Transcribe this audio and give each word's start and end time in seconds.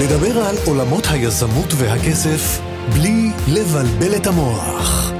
לדבר 0.00 0.38
על 0.38 0.56
עולמות 0.64 1.06
היזמות 1.10 1.74
והכסף 1.76 2.60
בלי 2.94 3.30
לבלבל 3.48 4.16
את 4.16 4.26
המוח. 4.26 5.12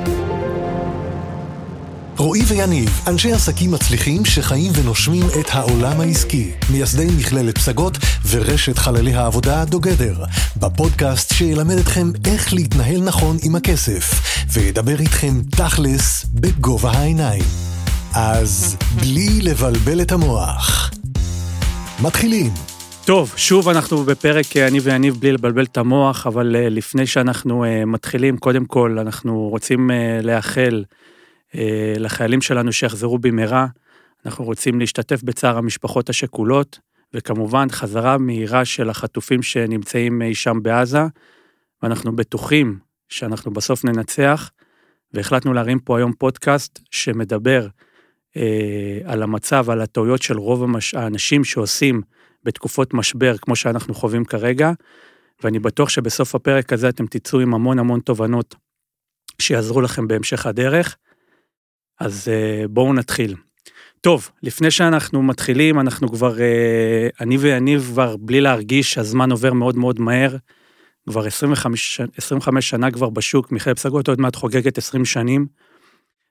רועי 2.17 2.42
ויניב, 2.47 3.01
אנשי 3.07 3.33
עסקים 3.33 3.71
מצליחים 3.71 4.25
שחיים 4.25 4.73
ונושמים 4.75 5.27
את 5.41 5.47
העולם 5.51 6.01
העסקי, 6.01 6.51
מייסדי 6.71 7.07
מכללת 7.19 7.58
פסגות 7.58 7.99
ורשת 8.29 8.79
חללי 8.79 9.14
העבודה 9.14 9.64
דוגדר, 9.64 10.25
בפודקאסט 10.57 11.35
שילמד 11.35 11.79
אתכם 11.79 12.11
איך 12.27 12.53
להתנהל 12.53 13.03
נכון 13.03 13.37
עם 13.43 13.55
הכסף, 13.55 14.21
וידבר 14.53 15.01
איתכם 15.01 15.41
תכלס 15.51 16.27
בגובה 16.35 16.91
העיניים. 16.91 17.45
אז 18.12 18.77
בלי 19.01 19.41
לבלבל 19.43 20.01
את 20.01 20.12
המוח. 20.12 20.91
מתחילים. 22.03 22.70
טוב, 23.11 23.33
שוב 23.37 23.69
אנחנו 23.69 24.05
בפרק 24.05 24.57
אה, 24.57 24.69
אני 24.69 24.81
ויניב 24.81 25.17
בלי 25.21 25.32
לבלבל 25.32 25.64
את 25.64 25.77
המוח, 25.77 26.27
אבל 26.27 26.57
אה, 26.57 26.68
לפני 26.68 27.07
שאנחנו 27.07 27.64
אה, 27.64 27.85
מתחילים, 27.85 28.37
קודם 28.39 28.64
כל 28.64 28.99
אנחנו 28.99 29.49
רוצים 29.49 29.91
לאחל 30.23 30.85
לחיילים 31.96 32.41
שלנו 32.41 32.73
שיחזרו 32.73 33.18
במהרה, 33.18 33.66
אנחנו 34.27 34.45
רוצים 34.45 34.80
להשתתף 34.80 35.23
בצער 35.23 35.59
המשפחות 35.59 36.10
השכולות, 36.10 36.78
וכמובן 37.15 37.66
חזרה 37.70 38.18
מהירה 38.18 38.65
של 38.65 38.91
החטופים 38.91 39.42
שנמצאים 39.42 40.23
אי 40.23 40.34
שם 40.34 40.59
בעזה, 40.62 41.02
ואנחנו 41.82 42.16
בטוחים 42.16 42.79
שאנחנו 43.09 43.51
בסוף 43.51 43.84
ננצח, 43.84 44.51
והחלטנו 45.12 45.52
להרים 45.52 45.79
פה 45.79 45.98
היום 45.98 46.12
פודקאסט 46.12 46.80
שמדבר 46.90 47.66
על 49.04 49.23
המצב, 49.23 49.70
על 49.70 49.80
הטעויות 49.80 50.23
של 50.23 50.38
רוב. 50.38 50.65
האנשים 50.96 51.45
שעושים 51.45 52.02
בתקופות 52.44 52.94
משבר 52.94 53.36
כמו 53.38 53.56
שאנחנו 53.56 53.94
חווים 53.94 54.24
כרגע, 54.24 54.72
ואני 55.44 55.58
בטוח 55.58 55.88
שבסוף 55.88 56.34
הפרק 56.34 56.72
הזה 56.72 56.88
אתם 56.88 57.06
תצאו 57.06 57.40
עם 57.40 57.54
המון 57.54 57.78
המון 57.78 58.01
תובנות 58.01 58.54
שיעזרו 59.38 59.80
לכם 59.80 60.09
בהמשך 60.09 60.46
הדרך. 60.46 60.96
אז 62.00 62.28
אה, 62.28 62.68
בואו 62.68 62.92
נתחיל. 62.92 63.34
טוב, 64.00 64.31
לפני 64.42 64.70
שאנחנו 64.70 65.23
מתחילים, 65.23 65.81
אנחנו 65.81 66.09
כבר, 66.09 66.41
אה, 66.41 67.09
אני 67.20 67.37
ויניב 67.37 67.83
כבר 67.92 68.17
בלי 68.17 68.41
להרגיש, 68.41 68.98
הזמן 68.98 69.31
עובר 69.31 69.53
מאוד 69.53 69.77
מאוד 69.77 70.00
מהר. 70.00 70.37
כבר 71.09 71.27
25, 71.27 72.00
25 72.17 72.70
שנה 72.70 72.91
כבר 72.91 73.11
בשוק, 73.11 73.53
מיכאל 73.53 73.75
פסגות 73.75 74.09
עוד 74.09 74.20
מעט 74.20 74.37
חוגגת 74.37 74.78
20 74.78 75.05
שנים, 75.05 75.47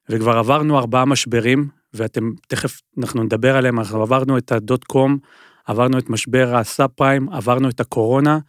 וכבר 0.09 0.37
עברנו 0.37 0.79
ארבעה 0.79 1.05
משברים, 1.05 1.67
ואתם, 1.93 2.31
תכף 2.47 2.81
אנחנו 2.97 3.23
נדבר 3.23 3.57
עליהם, 3.57 3.79
אנחנו 3.79 4.01
עברנו 4.01 4.37
את 4.37 4.51
הדוט 4.51 4.83
קום, 4.83 5.17
עברנו 5.69 5.97
את 5.97 6.09
משבר 6.09 6.55
הסאב 6.55 6.89
פריים, 6.95 7.29
עברנו 7.29 7.69
את 7.69 7.79
הקורונה, 7.79 8.39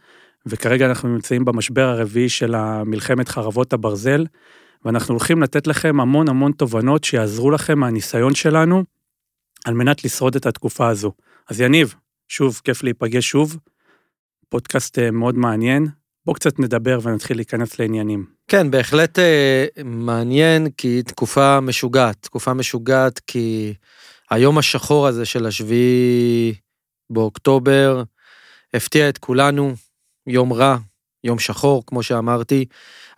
וכרגע 0.45 0.85
אנחנו 0.85 1.09
נמצאים 1.09 1.45
במשבר 1.45 1.89
הרביעי 1.89 2.29
של 2.29 2.55
מלחמת 2.85 3.29
חרבות 3.29 3.73
הברזל, 3.73 4.25
ואנחנו 4.85 5.13
הולכים 5.13 5.43
לתת 5.43 5.67
לכם 5.67 5.99
המון 5.99 6.29
המון 6.29 6.51
תובנות 6.51 7.03
שיעזרו 7.03 7.51
לכם 7.51 7.79
מהניסיון 7.79 8.35
שלנו, 8.35 8.83
על 9.65 9.73
מנת 9.73 10.03
לשרוד 10.03 10.35
את 10.35 10.45
התקופה 10.45 10.87
הזו. 10.87 11.11
אז 11.49 11.61
יניב, 11.61 11.95
שוב, 12.27 12.61
כיף 12.63 12.83
להיפגש 12.83 13.29
שוב, 13.29 13.57
פודקאסט 14.49 14.99
אה, 14.99 15.11
מאוד 15.11 15.37
מעניין, 15.37 15.87
בואו 16.25 16.35
קצת 16.35 16.59
נדבר 16.59 16.99
ונתחיל 17.03 17.37
להיכנס 17.37 17.79
לעניינים. 17.79 18.25
כן, 18.47 18.71
בהחלט 18.71 19.19
אה, 19.19 19.65
מעניין, 19.85 20.67
כי 20.77 21.03
תקופה 21.03 21.59
משוגעת. 21.59 22.17
תקופה 22.21 22.53
משוגעת 22.53 23.19
כי 23.19 23.73
היום 24.29 24.57
השחור 24.57 25.07
הזה 25.07 25.25
של 25.25 25.45
השביעי 25.45 26.53
באוקטובר 27.13 28.03
הפתיע 28.73 29.09
את 29.09 29.17
כולנו, 29.17 29.73
יום 30.27 30.53
רע, 30.53 30.77
יום 31.23 31.39
שחור, 31.39 31.83
כמו 31.87 32.03
שאמרתי, 32.03 32.65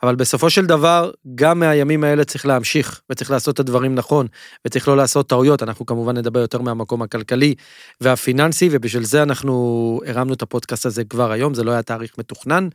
אבל 0.04 0.16
בסופו 0.16 0.50
של 0.50 0.66
דבר, 0.66 1.12
גם 1.36 1.60
מהימים 1.60 2.04
האלה 2.04 2.26
צריך 2.26 2.46
להמשיך, 2.46 3.02
וצריך 3.10 3.32
לעשות 3.32 3.56
את 3.56 3.60
הדברים 3.60 3.96
נכון, 3.96 4.28
וצריך 4.68 4.88
לא 4.88 4.98
לעשות 4.98 5.30
טעויות, 5.30 5.64
אנחנו 5.64 5.86
כמובן 5.86 6.18
נדבר 6.18 6.40
יותר 6.40 6.62
מהמקום 6.62 7.02
הכלכלי 7.02 7.56
והפיננסי, 8.02 8.70
ובשביל 8.72 9.04
זה 9.04 9.24
אנחנו 9.24 10.02
הרמנו 10.06 10.34
את 10.34 10.42
הפודקאסט 10.42 10.86
הזה 10.86 11.04
כבר 11.04 11.32
היום, 11.32 11.54
זה 11.54 11.64
לא 11.64 11.72
היה 11.72 11.82
תאריך 11.82 12.18
מתוכנן, 12.18 12.68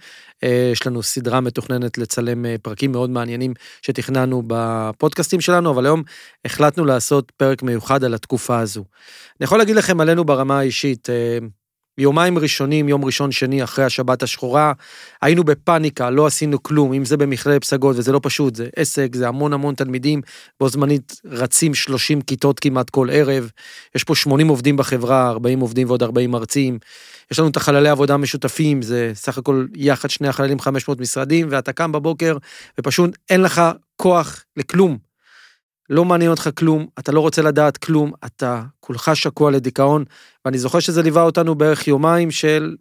אה, 0.45 0.71
יש 0.73 0.87
לנו 0.87 1.03
סדרה 1.03 1.41
מתוכננת 1.41 1.99
לצלם 1.99 2.47
אה, 2.47 2.57
פרקים 2.63 2.93
מאוד 2.93 3.11
מעניינים 3.11 3.55
שתכננו 3.83 4.43
בפודקאסטים 4.47 5.41
שלנו, 5.41 5.71
אבל 5.71 5.87
היום 5.87 6.03
החלטנו 6.45 6.85
לעשות 6.85 7.33
פרק 7.37 7.63
מיוחד 7.63 8.05
על 8.05 8.15
התקופה 8.15 8.59
הזו. 8.59 8.85
אני 9.41 9.45
יכול 9.45 9.59
להגיד 9.59 9.77
לכם 9.77 10.01
עלינו 10.01 10.25
ברמה 10.25 10.59
האישית, 10.59 11.11
אה, 11.11 11.39
יומיים 11.99 12.39
ראשונים, 12.39 12.89
יום 12.89 13.05
ראשון, 13.05 13.33
שני, 13.33 13.65
אחרי 13.65 13.85
השבת 13.85 14.23
השחורה, 14.23 14.73
היינו 15.23 15.45
בפאניקה, 15.45 16.11
לא 16.11 16.27
עשינו 16.27 16.63
כלום, 16.63 16.93
אם 16.93 17.05
זה 17.05 17.17
במכללת 17.17 17.63
פסגות, 17.63 17.97
וזה 17.99 18.13
לא 18.13 18.21
פשוט, 18.23 18.55
זה 18.55 18.69
עסק, 18.77 19.15
זה 19.15 19.29
המון 19.29 19.53
המון 19.53 19.75
תלמידים, 19.75 20.23
בו 20.61 20.69
זמנית 20.69 21.21
רצים 21.25 21.75
30 21.75 22.21
כיתות 22.21 22.61
כמעט 22.61 22.91
כל 22.91 23.09
ערב, 23.13 23.51
יש 23.95 24.05
פה 24.05 24.15
80 24.15 24.49
עובדים 24.49 24.77
בחברה, 24.77 25.29
40 25.29 25.61
עובדים 25.61 25.89
ועוד 25.89 26.03
40 26.03 26.31
מרצים, 26.31 26.79
יש 27.31 27.39
לנו 27.39 27.49
את 27.49 27.57
החללי 27.57 27.89
עבודה 27.89 28.17
משותפים, 28.17 28.83
זה 28.83 29.11
סך 29.15 29.39
הכל 29.39 29.67
יחד 29.77 30.11
שני 30.11 30.29
החללים 30.29 30.61
500 30.61 31.01
משרדים, 31.01 31.49
ואתה 31.51 31.73
קם 31.73 31.93
בבוקר, 31.93 32.37
ופשוט 32.81 33.19
אין 33.31 33.43
לך 33.43 33.63
כוח 33.97 34.45
לכלום. 34.57 35.08
לא 35.91 36.05
מעניין 36.05 36.31
אותך 36.31 36.51
כלום, 36.59 36.87
אתה 36.99 37.13
לא 37.13 37.21
רוצה 37.21 37.43
לדעת 37.43 37.77
כלום, 37.77 38.13
אתה 38.27 38.63
כולך 38.81 39.11
שקוע 39.15 39.51
לדיכאון, 39.51 40.05
ואני 40.45 40.59
זוכר 40.59 40.81
שזה 40.81 41.03
ליווה 41.03 41.23
אותנו 41.23 41.55
בערך 41.55 41.89
יומיים 41.89 42.31
של... 42.31 42.77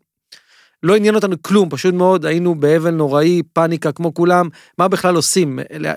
לא 0.83 0.95
עניין 0.95 1.15
אותנו 1.15 1.35
כלום, 1.41 1.69
פשוט 1.69 1.93
מאוד 1.93 2.25
היינו 2.25 2.55
באבל 2.55 2.91
נוראי, 2.91 3.41
פאניקה 3.53 3.91
כמו 3.91 4.13
כולם, 4.13 4.49
מה 4.77 4.87
בכלל 4.87 5.15
עושים, 5.15 5.59
לא, 5.79 5.89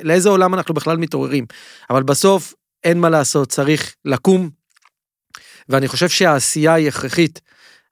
לאיזה 0.00 0.28
עולם 0.28 0.54
אנחנו 0.54 0.74
בכלל 0.74 0.96
מתעוררים. 0.96 1.46
אבל 1.90 2.02
בסוף 2.02 2.54
אין 2.84 3.00
מה 3.00 3.08
לעשות, 3.08 3.48
צריך 3.48 3.94
לקום, 4.04 4.50
ואני 5.68 5.88
חושב 5.88 6.08
שהעשייה 6.08 6.74
היא 6.74 6.88
הכרחית. 6.88 7.40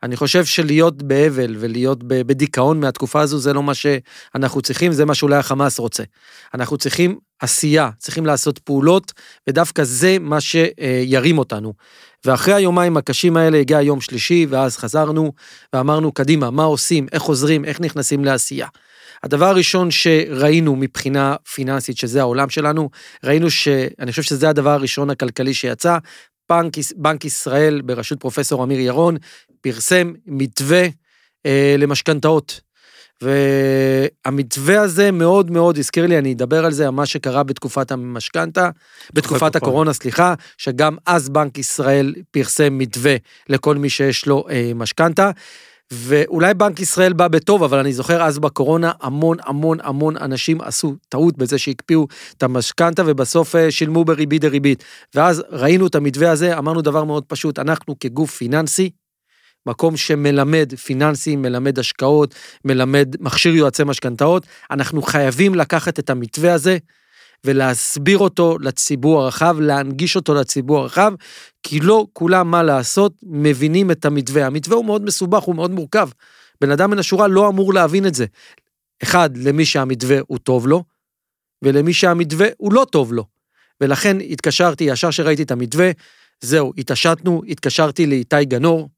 אני 0.03 0.17
חושב 0.17 0.45
שלהיות 0.45 1.03
באבל 1.03 1.57
ולהיות 1.59 1.99
בדיכאון 2.03 2.81
מהתקופה 2.81 3.21
הזו 3.21 3.39
זה 3.39 3.53
לא 3.53 3.63
מה 3.63 3.73
שאנחנו 3.75 4.63
צריכים, 4.63 4.93
זה 4.93 5.05
מה 5.05 5.15
שאולי 5.15 5.37
החמאס 5.37 5.79
רוצה. 5.79 6.03
אנחנו 6.55 6.79
צריכים 6.79 7.19
עשייה, 7.43 7.91
צריכים 7.99 8.27
לעשות 8.27 8.59
פעולות, 8.59 9.13
ודווקא 9.49 9.85
זה 9.85 10.17
מה 10.21 10.41
שירים 10.41 11.39
אותנו. 11.39 11.73
ואחרי 12.25 12.55
היומיים 12.55 12.97
הקשים 12.97 13.37
האלה 13.37 13.59
הגיע 13.59 13.81
יום 13.81 14.01
שלישי, 14.01 14.47
ואז 14.51 14.77
חזרנו 14.77 15.33
ואמרנו, 15.73 16.13
קדימה, 16.13 16.51
מה 16.51 16.65
עושים, 16.65 17.07
איך 17.13 17.23
עוזרים, 17.23 17.65
איך 17.65 17.81
נכנסים 17.81 18.25
לעשייה. 18.25 18.67
הדבר 19.23 19.47
הראשון 19.47 19.91
שראינו 19.91 20.77
מבחינה 20.77 21.37
פיננסית, 21.55 21.99
שזה 21.99 22.21
העולם 22.21 22.51
שלנו, 22.51 22.91
ראינו 23.25 23.51
שאני 23.51 24.11
חושב 24.11 24.23
שזה 24.23 24.49
הדבר 24.49 24.71
הראשון 24.71 25.11
הכלכלי 25.11 25.55
שיצא, 25.55 25.99
בנק, 26.51 26.73
בנק 26.97 27.25
ישראל 27.25 27.81
בראשות 27.81 28.21
פרופסור 28.21 28.65
אמיר 28.65 28.81
ירון 28.81 29.17
פרסם 29.61 30.13
מתווה 30.27 30.87
אה, 31.47 31.75
למשכנתאות. 31.79 32.61
והמתווה 33.23 34.81
הזה 34.81 35.11
מאוד 35.11 35.51
מאוד 35.51 35.79
הזכיר 35.79 36.07
לי, 36.07 36.19
אני 36.19 36.33
אדבר 36.33 36.65
על 36.65 36.73
זה, 36.73 36.85
על 36.87 36.91
מה 36.91 37.07
שקרה 37.07 37.43
בתקופת 37.43 37.93
המשכנתה, 37.93 38.71
בתקופת 39.13 39.57
הקורונה, 39.57 39.93
סליחה, 39.93 40.35
שגם 40.59 40.97
אז 41.07 41.29
בנק 41.29 41.59
ישראל 41.59 42.15
פרסם 42.31 42.79
מתווה 42.79 43.17
לכל 43.49 43.77
מי 43.77 43.91
שיש 43.91 44.27
לו 44.27 44.45
אה, 44.51 44.73
משכנתה. 44.75 45.31
ואולי 45.95 46.55
בנק 46.55 46.81
ישראל 46.81 47.13
בא 47.13 47.29
בטוב, 47.29 47.63
אבל 47.63 47.79
אני 47.79 47.93
זוכר 47.93 48.23
אז 48.23 48.39
בקורונה 48.39 48.93
המון 49.01 49.37
המון 49.45 49.79
המון 49.83 50.17
אנשים 50.17 50.61
עשו 50.61 50.95
טעות 51.09 51.39
בזה 51.39 51.59
שהקפיאו 51.59 52.07
את 52.37 52.43
המשכנתה 52.43 53.03
ובסוף 53.07 53.57
אה, 53.57 53.71
שילמו 53.71 54.05
בריבית 54.05 54.41
דריבית. 54.41 54.85
ואז 55.15 55.43
ראינו 55.51 55.87
את 55.87 55.95
המתווה 55.95 56.31
הזה, 56.31 56.59
אמרנו 56.59 56.83
דבר 56.83 57.05
מאוד 57.05 57.25
פשוט, 57.25 57.59
אנחנו 57.59 57.99
כגוף 57.99 58.37
פיננסי, 58.37 58.91
מקום 59.67 59.97
שמלמד 59.97 60.73
פיננסים, 60.85 61.43
מלמד 61.43 61.79
השקעות, 61.79 62.35
מלמד 62.65 63.17
מכשיר 63.21 63.55
יועצי 63.55 63.85
משכנתאות, 63.85 64.47
אנחנו 64.71 65.03
חייבים 65.03 65.55
לקחת 65.55 65.99
את 65.99 66.11
המתווה 66.11 66.55
הזה 66.55 66.79
ולהסביר 67.45 68.19
אותו 68.19 68.59
לציבור 68.61 69.23
הרחב, 69.23 69.57
להנגיש 69.61 70.17
אותו 70.17 70.35
לציבור 70.35 70.79
הרחב, 70.79 71.13
כי 71.63 71.81
לא 71.81 72.07
כולם, 72.13 72.51
מה 72.51 72.63
לעשות, 72.63 73.13
מבינים 73.23 73.91
את 73.91 74.05
המתווה. 74.05 74.47
המתווה 74.47 74.77
הוא 74.77 74.85
מאוד 74.85 75.05
מסובך, 75.05 75.43
הוא 75.43 75.55
מאוד 75.55 75.71
מורכב. 75.71 76.09
בן 76.61 76.71
אדם 76.71 76.91
מן 76.91 76.99
השורה 76.99 77.29
לא 77.29 77.49
אמור 77.49 77.75
להבין 77.75 78.07
את 78.07 78.15
זה. 78.15 78.27
אחד, 79.03 79.37
למי 79.37 79.65
שהמתווה 79.65 80.19
הוא 80.27 80.39
טוב 80.39 80.67
לו, 80.67 80.85
ולמי 81.63 81.93
שהמתווה 81.93 82.49
הוא 82.57 82.73
לא 82.73 82.87
טוב 82.91 83.13
לו. 83.13 83.25
ולכן 83.81 84.17
התקשרתי, 84.21 84.85
ישר 84.85 85.11
שראיתי 85.11 85.43
את 85.43 85.51
המתווה, 85.51 85.91
זהו, 86.41 86.73
התעשתנו, 86.79 87.43
התקשרתי 87.49 88.07
לאיתי 88.07 88.45
גנור, 88.45 88.89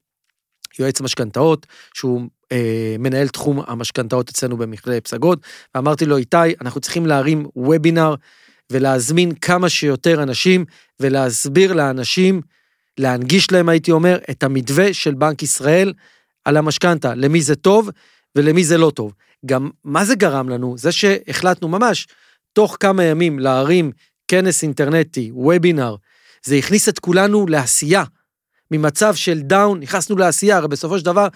יועץ 0.79 1.01
משכנתאות, 1.01 1.67
שהוא 1.93 2.21
אה, 2.51 2.95
מנהל 2.99 3.27
תחום 3.27 3.61
המשכנתאות 3.67 4.29
אצלנו 4.29 4.57
במכללת 4.57 5.03
פסגות, 5.03 5.39
ואמרתי 5.75 6.05
לו, 6.05 6.17
איתי, 6.17 6.37
אנחנו 6.61 6.81
צריכים 6.81 7.05
להרים 7.05 7.47
וובינר 7.55 8.15
ולהזמין 8.71 9.35
כמה 9.35 9.69
שיותר 9.69 10.23
אנשים 10.23 10.65
ולהסביר 10.99 11.73
לאנשים, 11.73 12.41
להנגיש 12.97 13.51
להם, 13.51 13.69
הייתי 13.69 13.91
אומר, 13.91 14.17
את 14.29 14.43
המתווה 14.43 14.93
של 14.93 15.13
בנק 15.13 15.43
ישראל. 15.43 15.93
על 16.45 16.57
המשכנתה, 16.57 17.15
למי 17.15 17.41
זה 17.41 17.55
טוב 17.55 17.89
ולמי 18.35 18.63
זה 18.63 18.77
לא 18.77 18.91
טוב. 18.95 19.13
גם 19.45 19.69
מה 19.83 20.05
זה 20.05 20.15
גרם 20.15 20.49
לנו? 20.49 20.77
זה 20.77 20.91
שהחלטנו 20.91 21.67
ממש 21.67 22.07
תוך 22.53 22.77
כמה 22.79 23.03
ימים 23.03 23.39
להרים 23.39 23.91
כנס 24.27 24.63
אינטרנטי, 24.63 25.31
וובינר, 25.33 25.95
זה 26.45 26.55
הכניס 26.55 26.89
את 26.89 26.99
כולנו 26.99 27.47
לעשייה. 27.47 28.03
ממצב 28.71 29.15
של 29.15 29.41
down, 29.41 29.79
נכנסנו 29.79 30.17
לעשייה, 30.17 30.57
הרי 30.57 30.67
בסופו 30.67 30.99
של 30.99 31.05
דבר, 31.05 31.27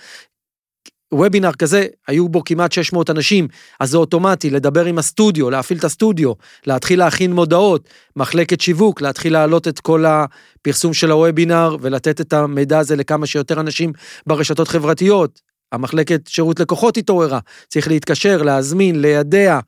וובינר 1.14 1.54
כזה, 1.54 1.88
היו 2.08 2.30
בו 2.30 2.44
כמעט 2.44 2.72
600 2.72 3.10
אנשים, 3.10 3.48
אז 3.80 3.90
זה 3.90 3.98
אוטומטי, 3.98 4.50
לדבר 4.50 4.86
עם 4.86 4.98
הסטודיו, 4.98 5.50
להפעיל 5.50 5.80
את 5.80 5.84
הסטודיו, 5.84 6.34
להתחיל 6.68 7.00
להכין 7.00 7.34
מודעות, 7.34 7.90
מחלקת 8.16 8.62
שיווק, 8.62 9.02
להתחיל 9.02 9.34
להעלות 9.34 9.68
את 9.68 9.80
כל 9.80 10.06
הפרסום 10.06 10.94
של 10.94 11.12
הוובינר 11.12 11.78
ולתת 11.82 12.22
את 12.22 12.34
המידע 12.34 12.80
הזה 12.80 12.96
לכמה 12.96 13.26
שיותר 13.26 13.60
אנשים 13.60 13.94
ברשתות 14.28 14.68
חברתיות. 14.68 15.42
המחלקת 15.72 16.28
שירות 16.28 16.60
לקוחות 16.60 16.98
התעוררה, 16.98 17.40
צריך 17.68 17.88
להתקשר, 17.88 18.42
להזמין, 18.42 19.02
לידע, 19.02 19.60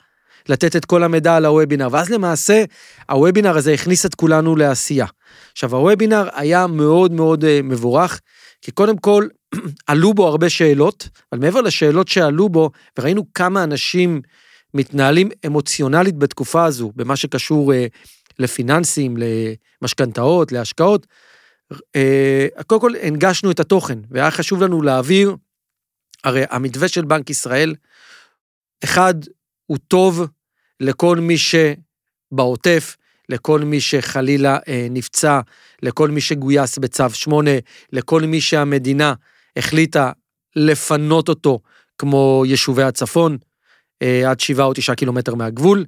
לתת 0.50 0.76
את 0.76 0.86
כל 0.86 1.04
המידע 1.04 1.36
על 1.36 1.46
הוובינר, 1.46 1.88
ואז 1.92 2.10
למעשה 2.10 2.64
הוובינר 3.10 3.58
הזה 3.58 3.74
הכניס 3.74 4.06
את 4.06 4.16
כולנו 4.16 4.56
לעשייה. 4.56 5.06
עכשיו 5.52 5.76
הוובינר 5.76 6.30
היה 6.34 6.68
מאוד 6.68 7.12
מאוד 7.12 7.46
אה, 7.46 7.60
מבורך, 7.64 8.20
כי 8.62 8.72
קודם 8.72 8.98
כל 8.98 9.28
עלו 9.88 10.14
בו 10.14 10.28
הרבה 10.28 10.50
שאלות, 10.50 11.10
אבל 11.32 11.42
מעבר 11.42 11.62
לשאלות 11.62 12.08
שעלו 12.08 12.50
בו, 12.50 12.72
וראינו 13.00 13.34
כמה 13.34 13.64
אנשים 13.64 14.22
מתנהלים 14.74 15.30
אמוציונלית 15.46 16.18
בתקופה 16.18 16.66
הזו, 16.66 16.92
במה 16.96 17.16
שקשור 17.16 17.74
אה, 17.74 17.86
לפיננסים, 18.40 19.18
למשכנתאות, 19.82 20.52
להשקעות, 20.52 21.08
אה, 21.96 22.48
קודם 22.68 22.82
כל 22.82 22.92
הנגשנו 23.02 23.52
את 23.52 23.60
התוכן, 23.60 24.00
והיה 24.10 24.32
חשוב 24.32 24.64
לנו 24.64 24.82
להעביר, 24.82 25.36
הרי 26.24 26.44
המתווה 26.50 26.88
של 26.88 27.06
בנק 27.06 27.30
ישראל, 27.30 27.76
אחד, 28.84 29.14
הוא 29.72 29.78
טוב 29.88 30.28
לכל 30.80 31.18
מי 31.18 31.36
שבעוטף, 31.38 32.98
לכל 33.30 33.60
מי 33.60 33.82
שחלילה 33.82 34.58
אה, 34.68 34.88
נפצע, 34.90 35.40
לכל 35.82 36.10
מי 36.10 36.22
שגויס 36.22 36.78
בצו 36.78 37.10
8, 37.10 37.52
לכל 37.94 38.22
מי 38.22 38.42
שהמדינה 38.42 39.14
החליטה 39.58 40.12
לפנות 40.56 41.30
אותו, 41.30 41.60
כמו 41.98 42.44
יישובי 42.46 42.84
הצפון, 42.84 43.38
אה, 44.02 44.30
עד 44.30 44.40
7 44.40 44.64
או 44.64 44.74
9 44.74 44.96
קילומטר 44.96 45.36
מהגבול. 45.36 45.86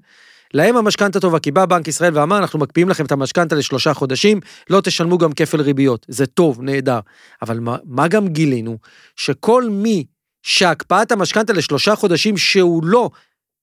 להם 0.53 0.77
המשכנתה 0.77 1.19
טובה, 1.19 1.39
כי 1.39 1.51
בא 1.51 1.65
בנק 1.65 1.87
ישראל 1.87 2.17
ואמר, 2.17 2.37
אנחנו 2.37 2.59
מקפיאים 2.59 2.89
לכם 2.89 3.05
את 3.05 3.11
המשכנתה 3.11 3.55
לשלושה 3.55 3.93
חודשים, 3.93 4.39
לא 4.69 4.81
תשלמו 4.81 5.17
גם 5.17 5.33
כפל 5.33 5.61
ריביות. 5.61 6.05
זה 6.09 6.25
טוב, 6.25 6.61
נהדר. 6.61 6.99
אבל 7.41 7.59
מה, 7.59 7.77
מה 7.85 8.07
גם 8.07 8.27
גילינו? 8.27 8.77
שכל 9.15 9.69
מי 9.69 10.05
שהקפאת 10.43 11.11
המשכנתה 11.11 11.53
לשלושה 11.53 11.95
חודשים 11.95 12.37
שהוא 12.37 12.83
לא 12.85 13.09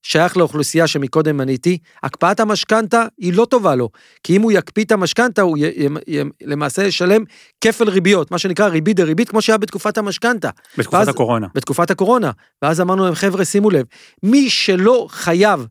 שייך 0.02 0.37
לאוכלוסייה 0.37 0.87
שמקודם 0.87 1.37
מניתי, 1.37 1.79
הקפאת 2.02 2.41
המשכנתה 2.41 3.05
היא 3.19 3.32
לא 3.35 3.44
טובה 3.44 3.75
לו, 3.75 3.88
כי 4.25 4.37
אם 4.37 4.43
הוא 4.43 4.52
יקפיא 4.52 4.85
את 4.85 4.93
המשכנתה 4.93 5.43
הוא 5.43 5.58
י, 5.58 5.61
י, 5.61 5.87
י, 6.06 6.20
למעשה 6.43 6.82
ישלם 6.82 7.25
כפל 7.61 7.88
ריביות, 7.88 8.31
מה 8.31 8.38
שנקרא 8.38 8.69
ריבית 8.69 8.97
דריבית, 8.97 9.29
כמו 9.29 9.43
שהיה 9.43 9.58
בתקופת 9.58 9.99
המשכנתה. 9.99 10.50
בתקופת 10.79 10.99
ואז, 10.99 11.08
הקורונה. 11.08 11.47
בתקופת 11.55 11.91
הקורונה. 11.91 12.31
ואז 12.62 12.81
אמרנו 12.81 13.05
להם, 13.05 13.14
חבר'ה, 13.14 13.44
שימו 13.44 13.70
לב, 13.70 13.87
מי 14.23 14.50
שלא 14.50 15.06
חייב 15.11 15.67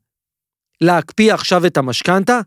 להקפיא 0.82 1.34
עכשיו 1.34 1.66
את 1.66 1.78
המשכנתה, 1.78 2.40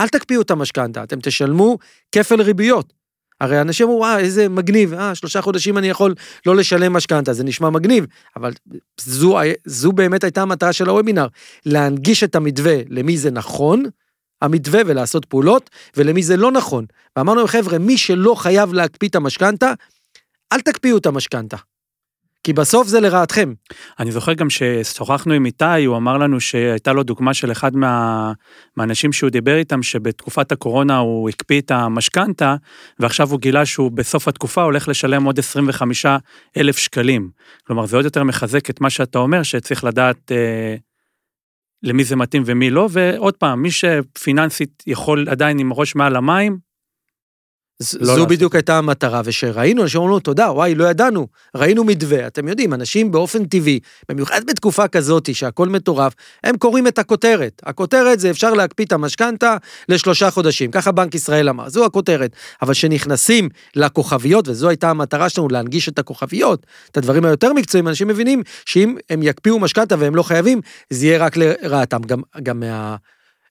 אל 0.00 0.08
תקפיאו 0.08 0.40
את 0.40 0.50
המשכנתה, 0.50 1.02
אתם 1.02 1.20
תשלמו 1.20 1.78
כפל 2.12 2.42
ריביות. 2.42 2.92
הרי 3.40 3.60
אנשים 3.60 3.88
אמרו, 3.88 4.04
אה, 4.04 4.18
איזה 4.18 4.48
מגניב, 4.48 4.94
אה, 4.94 5.14
שלושה 5.14 5.40
חודשים 5.40 5.78
אני 5.78 5.88
יכול 5.88 6.14
לא 6.46 6.56
לשלם 6.56 6.92
משכנתה, 6.92 7.32
זה 7.32 7.44
נשמע 7.44 7.70
מגניב, 7.70 8.06
אבל 8.36 8.52
זו, 9.00 9.38
זו 9.64 9.92
באמת 9.92 10.24
הייתה 10.24 10.42
המטרה 10.42 10.72
של 10.72 10.88
הוובינר, 10.88 11.26
להנגיש 11.66 12.24
את 12.24 12.34
המתווה 12.34 12.76
למי 12.88 13.16
זה 13.16 13.30
נכון, 13.30 13.82
המתווה 14.42 14.80
ולעשות 14.86 15.24
פעולות, 15.24 15.70
ולמי 15.96 16.22
זה 16.22 16.36
לא 16.36 16.52
נכון. 16.52 16.84
ואמרנו 17.16 17.46
חבר'ה, 17.46 17.78
מי 17.78 17.98
שלא 17.98 18.34
חייב 18.34 18.72
להקפיא 18.72 19.08
את 19.08 19.14
המשכנתה, 19.14 19.72
אל 20.52 20.60
תקפיאו 20.60 20.96
את 20.96 21.06
המשכנתה. 21.06 21.56
כי 22.44 22.52
בסוף 22.52 22.88
זה 22.88 23.00
לרעתכם. 23.00 23.52
אני 23.98 24.12
זוכר 24.12 24.32
גם 24.32 24.50
ששוחחנו 24.50 25.34
עם 25.34 25.46
איתי, 25.46 25.84
הוא 25.84 25.96
אמר 25.96 26.18
לנו 26.18 26.40
שהייתה 26.40 26.92
לו 26.92 27.02
דוגמה 27.02 27.34
של 27.34 27.52
אחד 27.52 27.76
מה, 27.76 28.32
מהאנשים 28.76 29.12
שהוא 29.12 29.30
דיבר 29.30 29.56
איתם, 29.56 29.82
שבתקופת 29.82 30.52
הקורונה 30.52 30.98
הוא 30.98 31.28
הקפיא 31.28 31.60
את 31.60 31.70
המשכנתה, 31.70 32.56
ועכשיו 32.98 33.30
הוא 33.30 33.40
גילה 33.40 33.66
שהוא 33.66 33.90
בסוף 33.90 34.28
התקופה 34.28 34.62
הולך 34.62 34.88
לשלם 34.88 35.24
עוד 35.24 35.38
25 35.38 36.06
אלף 36.56 36.78
שקלים. 36.78 37.30
כלומר, 37.66 37.86
זה 37.86 37.96
עוד 37.96 38.04
יותר 38.04 38.24
מחזק 38.24 38.70
את 38.70 38.80
מה 38.80 38.90
שאתה 38.90 39.18
אומר, 39.18 39.42
שצריך 39.42 39.84
לדעת 39.84 40.32
אה, 40.32 40.76
למי 41.82 42.04
זה 42.04 42.16
מתאים 42.16 42.42
ומי 42.46 42.70
לא, 42.70 42.88
ועוד 42.90 43.34
פעם, 43.34 43.62
מי 43.62 43.70
שפיננסית 43.70 44.82
יכול 44.86 45.28
עדיין 45.28 45.58
עם 45.58 45.72
ראש 45.72 45.94
מעל 45.94 46.16
המים, 46.16 46.65
לא 48.00 48.14
זו 48.14 48.26
בדיוק 48.26 48.54
הייתה 48.54 48.78
המטרה, 48.78 49.22
ושראינו, 49.24 49.82
אנשים 49.82 50.00
אמרו, 50.00 50.20
תודה, 50.20 50.52
וואי, 50.52 50.74
לא 50.74 50.84
ידענו, 50.84 51.26
ראינו 51.56 51.84
מתווה. 51.84 52.26
אתם 52.26 52.48
יודעים, 52.48 52.74
אנשים 52.74 53.12
באופן 53.12 53.44
טבעי, 53.44 53.80
במיוחד 54.08 54.40
בתקופה 54.46 54.88
כזאת 54.88 55.34
שהכל 55.34 55.68
מטורף, 55.68 56.12
הם 56.44 56.56
קוראים 56.56 56.86
את 56.86 56.98
הכותרת. 56.98 57.62
הכותרת 57.66 58.20
זה 58.20 58.30
אפשר 58.30 58.54
להקפיא 58.54 58.84
את 58.84 58.92
המשכנתה 58.92 59.56
לשלושה 59.88 60.30
חודשים, 60.30 60.70
ככה 60.70 60.92
בנק 60.92 61.14
ישראל 61.14 61.48
אמר, 61.48 61.68
זו 61.68 61.84
הכותרת. 61.84 62.30
אבל 62.62 62.72
כשנכנסים 62.72 63.48
לכוכביות, 63.76 64.48
וזו 64.48 64.68
הייתה 64.68 64.90
המטרה 64.90 65.28
שלנו, 65.28 65.48
להנגיש 65.48 65.88
את 65.88 65.98
הכוכביות, 65.98 66.66
את 66.90 66.96
הדברים 66.96 67.24
היותר 67.24 67.52
מקצועיים, 67.52 67.88
אנשים 67.88 68.08
מבינים 68.08 68.42
שאם 68.66 68.96
הם 69.10 69.22
יקפיאו 69.22 69.58
משכנתה 69.58 69.94
והם 69.98 70.16
לא 70.16 70.22
חייבים, 70.22 70.60
זה 70.90 71.06
יהיה 71.06 71.18
רק 71.18 71.36
לרעתם. 71.36 72.02
גם, 72.02 72.22
גם 72.42 72.60
מה, 72.60 72.96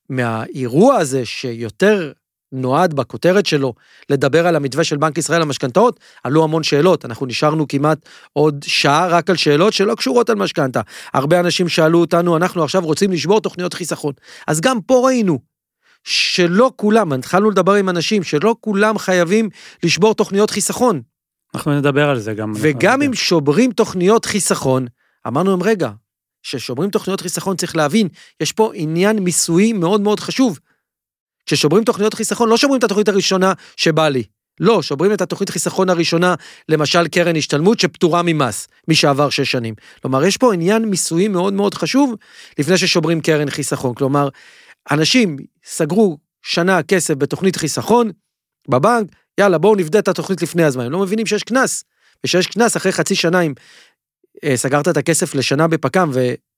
מהאירוע 0.10 0.96
הזה 0.96 1.26
שיותר 1.26 2.12
נועד 2.52 2.94
בכותרת 2.94 3.46
שלו 3.46 3.74
לדבר 4.10 4.48
על 4.48 4.56
המתווה 4.56 4.84
של 4.84 4.98
בנק 4.98 5.18
ישראל 5.18 5.42
למשכנתאות, 5.42 6.00
עלו 6.24 6.44
המון 6.44 6.64
שאלות, 6.64 7.06
אנחנו 7.06 7.26
נשארנו 7.26 7.68
כמעט 7.68 7.98
עוד 8.34 8.66
שעה 8.68 9.08
רק 9.08 9.30
על 9.30 9.36
שאלות 9.36 9.74
שלא 9.74 9.96
קשורות 9.96 10.30
על 10.30 10.36
משכנתה. 10.36 10.82
הרבה 11.14 11.40
אנשים 11.40 11.70
שאלו 11.70 12.00
אותנו, 12.00 12.38
אנחנו 12.38 12.64
עכשיו 12.64 12.86
רוצים 12.86 13.12
לשבור 13.12 13.42
תוכניות 13.42 13.74
חיסכון. 13.74 14.14
אז 14.48 14.62
גם 14.62 14.82
פה 14.82 15.02
ראינו 15.06 15.40
שלא 16.04 16.72
כולם, 16.76 17.14
התחלנו 17.14 17.50
לדבר 17.50 17.74
עם 17.74 17.90
אנשים, 17.90 18.24
שלא 18.24 18.56
כולם 18.62 18.98
חייבים 18.98 19.50
לשבור 19.84 20.14
תוכניות 20.14 20.50
חיסכון. 20.50 21.02
אנחנו 21.56 21.78
נדבר 21.80 22.10
על 22.10 22.20
זה 22.20 22.34
גם. 22.34 22.54
וגם 22.56 23.02
אם 23.02 23.14
שוברים 23.14 23.72
תוכניות 23.72 24.26
חיסכון, 24.26 24.88
אמרנו 25.28 25.52
להם, 25.52 25.64
רגע, 25.64 25.92
כששוברים 26.44 26.90
תוכניות 26.90 27.22
חיסכון 27.22 27.56
צריך 27.56 27.76
להבין, 27.76 28.08
יש 28.40 28.52
פה 28.52 28.72
עניין 28.74 29.20
מיסויי 29.20 29.74
מאוד 29.74 30.02
מאוד 30.02 30.20
חשוב. 30.20 30.60
כששוברים 31.46 31.84
תוכניות 31.84 32.14
חיסכון, 32.14 32.50
לא 32.50 32.58
שוברים 32.58 32.80
את 32.80 32.84
התוכנית 32.84 33.10
הראשונה 33.10 33.54
שבא 33.78 34.08
לי. 34.08 34.24
לא, 34.60 34.82
שוברים 34.82 35.14
את 35.14 35.22
התוכנית 35.22 35.50
חיסכון 35.50 35.90
הראשונה, 35.90 36.36
למשל 36.70 37.08
קרן 37.08 37.36
השתלמות 37.36 37.80
שפטורה 37.80 38.22
ממס, 38.24 38.68
מי 38.88 38.96
שעבר 38.96 39.30
שש 39.30 39.52
שנים. 39.52 39.74
כלומר, 40.02 40.26
יש 40.26 40.38
פה 40.38 40.54
עניין 40.54 40.86
מיסויי 40.86 41.28
מאוד 41.28 41.54
מאוד 41.54 41.74
חשוב 41.74 42.16
לפני 42.60 42.78
ששוברים 42.78 43.22
קרן 43.22 43.50
חיסכון. 43.50 43.94
כלומר, 43.94 44.30
אנשים 44.92 45.38
סגרו 45.66 46.18
שנה 46.42 46.84
כסף 46.84 47.14
בתוכנית 47.14 47.56
חיסכון 47.56 48.12
בבנק, 48.70 49.08
יאללה, 49.40 49.58
בואו 49.58 49.76
נבדה 49.76 50.00
את 50.00 50.08
התוכנית 50.08 50.42
לפני 50.42 50.64
הזמן. 50.64 50.86
הם 50.86 50.92
לא 50.92 51.00
מבינים 51.00 51.26
שיש 51.26 51.44
קנס, 51.44 51.84
ושיש 52.24 52.48
קנס 52.48 52.78
אחרי 52.78 52.92
חצי 52.92 53.16
שנה 53.16 53.42
אם 53.42 53.54
אה, 54.44 54.58
סגרת 54.58 54.88
את 54.88 54.98
הכסף 54.98 55.36
לשנה 55.36 55.68
בפק"ם 55.68 56.10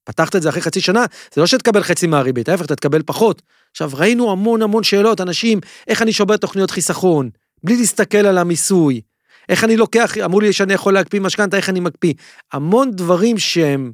ופתחת 0.08 0.36
את 0.36 0.42
זה 0.42 0.48
אחרי 0.48 0.62
חצי 0.62 0.80
שנה, 0.80 1.04
זה 1.34 1.40
לא 1.40 1.46
שתקבל 1.46 1.82
חצי 1.82 2.06
מהריבית, 2.06 2.48
ההפך, 2.48 2.64
אתה 2.64 2.76
תקבל 2.76 3.02
פחות. 3.06 3.42
עכשיו, 3.70 3.90
ראינו 3.94 4.32
המון 4.32 4.62
המון 4.62 4.82
שאלות, 4.82 5.20
אנשים, 5.20 5.60
איך 5.88 6.02
אני 6.02 6.12
שובר 6.12 6.36
תוכניות 6.36 6.70
חיסכון, 6.70 7.30
בלי 7.62 7.76
להסתכל 7.76 8.18
על 8.18 8.38
המיסוי, 8.38 9.00
איך 9.48 9.64
אני 9.64 9.76
לוקח, 9.76 10.18
אמרו 10.24 10.40
לי 10.40 10.52
שאני 10.52 10.74
יכול 10.74 10.94
להקפיא 10.94 11.20
משכנתה, 11.20 11.56
איך 11.56 11.68
אני 11.68 11.80
מקפיא. 11.80 12.14
המון 12.52 12.90
דברים 12.90 13.38
שהם 13.38 13.92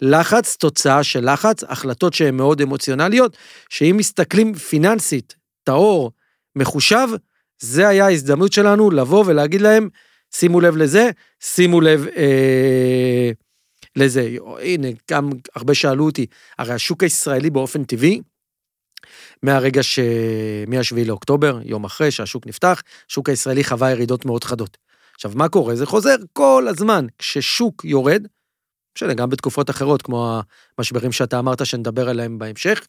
לחץ, 0.00 0.56
תוצאה 0.56 1.02
של 1.02 1.32
לחץ, 1.32 1.64
החלטות 1.64 2.14
שהן 2.14 2.36
מאוד 2.36 2.60
אמוציונליות, 2.60 3.36
שאם 3.68 3.96
מסתכלים 3.98 4.54
פיננסית, 4.54 5.34
טהור, 5.64 6.12
מחושב, 6.56 7.08
זה 7.58 7.88
היה 7.88 8.06
ההזדמנות 8.06 8.52
שלנו 8.52 8.90
לבוא 8.90 9.24
ולהגיד 9.26 9.60
להם, 9.60 9.88
שימו 10.34 10.60
לב 10.60 10.76
לזה, 10.76 11.10
שימו 11.40 11.80
לב 11.80 12.06
אה, 12.16 13.30
לזה. 13.96 14.36
הנה, 14.62 14.88
גם 15.10 15.30
הרבה 15.54 15.74
שאלו 15.74 16.04
אותי, 16.04 16.26
הרי 16.58 16.74
השוק 16.74 17.02
הישראלי 17.02 17.50
באופן 17.50 17.84
טבעי, 17.84 18.20
מהרגע 19.42 19.82
ש... 19.82 19.98
מ-7 20.68 21.06
לאוקטובר, 21.06 21.58
יום 21.64 21.84
אחרי 21.84 22.10
שהשוק 22.10 22.46
נפתח, 22.46 22.82
השוק 23.10 23.28
הישראלי 23.28 23.64
חווה 23.64 23.90
ירידות 23.90 24.24
מאוד 24.24 24.44
חדות. 24.44 24.76
עכשיו, 25.14 25.32
מה 25.34 25.48
קורה? 25.48 25.76
זה 25.76 25.86
חוזר 25.86 26.16
כל 26.32 26.66
הזמן. 26.68 27.06
כששוק 27.18 27.84
יורד, 27.84 28.26
משנה, 28.96 29.14
גם 29.14 29.30
בתקופות 29.30 29.70
אחרות, 29.70 30.02
כמו 30.02 30.40
המשברים 30.78 31.12
שאתה 31.12 31.38
אמרת 31.38 31.66
שנדבר 31.66 32.08
עליהם 32.08 32.38
בהמשך, 32.38 32.86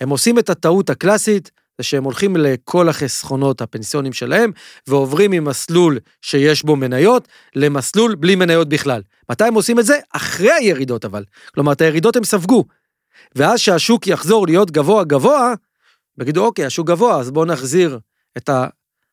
הם 0.00 0.08
עושים 0.08 0.38
את 0.38 0.50
הטעות 0.50 0.90
הקלאסית, 0.90 1.50
זה 1.78 1.84
שהם 1.84 2.04
הולכים 2.04 2.36
לכל 2.36 2.88
החסכונות 2.88 3.60
הפנסיונים 3.60 4.12
שלהם, 4.12 4.52
ועוברים 4.86 5.30
ממסלול 5.30 5.98
שיש 6.22 6.62
בו 6.62 6.76
מניות, 6.76 7.28
למסלול 7.54 8.14
בלי 8.14 8.34
מניות 8.34 8.68
בכלל. 8.68 9.02
מתי 9.30 9.44
הם 9.44 9.54
עושים 9.54 9.78
את 9.78 9.86
זה? 9.86 9.98
אחרי 10.12 10.52
הירידות 10.52 11.04
אבל. 11.04 11.24
כלומר, 11.54 11.72
את 11.72 11.80
הירידות 11.80 12.16
הם 12.16 12.24
ספגו. 12.24 12.64
ואז 13.34 13.60
שהשוק 13.60 14.06
יחזור 14.06 14.46
להיות 14.46 14.70
גבוה 14.70 15.04
גבוה, 15.04 15.54
ויגידו, 16.18 16.44
אוקיי, 16.44 16.64
השוק 16.64 16.86
גבוה, 16.86 17.20
אז 17.20 17.30
בואו 17.30 17.44
נחזיר 17.44 17.98
את 18.36 18.50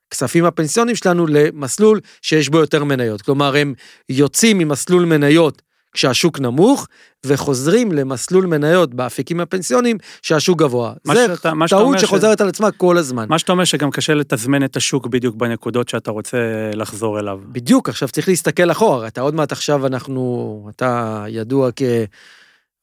הכספים 0.10 0.45
הפנסיונים 0.45 0.95
שלנו 0.95 1.27
למסלול 1.27 2.00
שיש 2.22 2.50
בו 2.50 2.57
יותר 2.57 2.84
מניות. 2.84 3.22
כלומר, 3.22 3.55
הם 3.55 3.74
יוצאים 4.10 4.57
ממסלול 4.57 5.05
מניות 5.05 5.62
כשהשוק 5.95 6.39
נמוך, 6.39 6.87
וחוזרים 7.25 7.91
למסלול 7.91 8.45
מניות 8.45 8.93
באפיקים 8.93 9.39
הפנסיונים 9.39 9.97
שהשוק 10.21 10.59
גבוה. 10.59 10.93
זה 11.03 11.13
שאתה- 11.35 11.51
טעות 11.69 11.81
אומר 11.85 11.97
ש- 11.97 12.01
שחוזרת 12.01 12.41
על 12.41 12.47
עצמה 12.49 12.71
כל 12.71 12.97
הזמן. 12.97 13.25
מה 13.29 13.39
שאתה 13.39 13.51
אומר 13.51 13.63
שגם 13.63 13.91
קשה 13.91 14.13
לתזמן 14.13 14.63
את 14.63 14.75
השוק 14.75 15.07
בדיוק 15.07 15.35
בנקודות 15.35 15.89
שאתה 15.89 16.11
רוצה 16.11 16.37
לחזור 16.73 17.19
אליו. 17.19 17.39
בדיוק, 17.51 17.89
עכשיו 17.89 18.09
צריך 18.09 18.27
להסתכל 18.27 18.71
אחורה, 18.71 19.07
אתה 19.07 19.21
עוד 19.21 19.35
מעט 19.35 19.51
עכשיו 19.51 19.87
אנחנו, 19.87 20.69
אתה 20.75 21.23
ידוע 21.27 21.69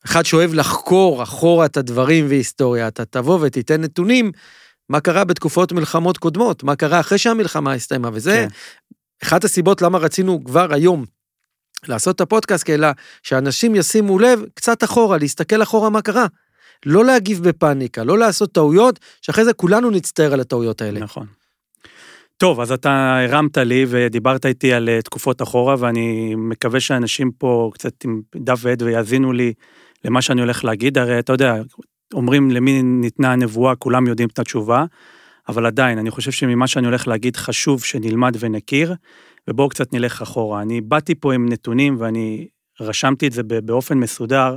כאחד 0.04 0.22
שאוהב 0.24 0.54
לחקור 0.54 1.22
אחורה 1.22 1.66
את 1.66 1.76
הדברים 1.76 2.26
והיסטוריה, 2.28 2.88
אתה 2.88 3.04
תבוא 3.04 3.38
ותיתן 3.42 3.80
נתונים, 3.80 4.32
מה 4.88 5.00
קרה 5.00 5.24
בתקופות 5.24 5.72
מלחמות 5.72 6.18
קודמות, 6.18 6.62
מה 6.64 6.76
קרה 6.76 7.00
אחרי 7.00 7.18
שהמלחמה 7.18 7.72
הסתיימה, 7.72 8.10
וזה 8.12 8.32
כן. 8.32 8.48
אחת 9.26 9.44
הסיבות 9.44 9.82
למה 9.82 9.98
רצינו 9.98 10.44
כבר 10.44 10.74
היום 10.74 11.04
לעשות 11.88 12.16
את 12.16 12.20
הפודקאסט, 12.20 12.70
אלא 12.70 12.88
שאנשים 13.22 13.74
ישימו 13.74 14.18
לב 14.18 14.44
קצת 14.54 14.84
אחורה, 14.84 15.18
להסתכל 15.18 15.62
אחורה 15.62 15.90
מה 15.90 16.02
קרה. 16.02 16.26
לא 16.86 17.04
להגיב 17.04 17.42
בפאניקה, 17.48 18.04
לא 18.04 18.18
לעשות 18.18 18.52
טעויות, 18.52 18.98
שאחרי 19.22 19.44
זה 19.44 19.52
כולנו 19.52 19.90
נצטער 19.90 20.32
על 20.32 20.40
הטעויות 20.40 20.82
האלה. 20.82 21.00
נכון. 21.00 21.26
טוב, 22.36 22.60
אז 22.60 22.72
אתה 22.72 23.18
הרמת 23.18 23.58
לי 23.58 23.86
ודיברת 23.88 24.46
איתי 24.46 24.72
על 24.72 24.88
אה, 24.88 25.02
תקופות 25.02 25.42
אחורה, 25.42 25.74
ואני 25.78 26.34
מקווה 26.34 26.80
שאנשים 26.80 27.30
פה 27.38 27.70
קצת 27.74 28.04
עם 28.04 28.20
דף 28.36 28.60
ועד 28.62 28.82
ויאזינו 28.82 29.32
לי 29.32 29.52
למה 30.04 30.22
שאני 30.22 30.40
הולך 30.40 30.64
להגיד. 30.64 30.98
הרי 30.98 31.18
אתה 31.18 31.32
יודע, 31.32 31.54
אומרים 32.14 32.50
למי 32.50 32.82
ניתנה 32.82 33.32
הנבואה, 33.32 33.74
כולם 33.74 34.06
יודעים 34.06 34.28
את 34.32 34.38
התשובה, 34.38 34.84
אבל 35.48 35.66
עדיין, 35.66 35.98
אני 35.98 36.10
חושב 36.10 36.30
שממה 36.30 36.66
שאני 36.66 36.86
הולך 36.86 37.08
להגיד 37.08 37.36
חשוב 37.36 37.84
שנלמד 37.84 38.36
ונכיר, 38.40 38.94
ובואו 39.48 39.68
קצת 39.68 39.92
נלך 39.92 40.22
אחורה. 40.22 40.62
אני 40.62 40.80
באתי 40.80 41.14
פה 41.14 41.34
עם 41.34 41.48
נתונים 41.48 41.96
ואני 41.98 42.48
רשמתי 42.80 43.26
את 43.26 43.32
זה 43.32 43.42
באופן 43.42 43.98
מסודר, 43.98 44.56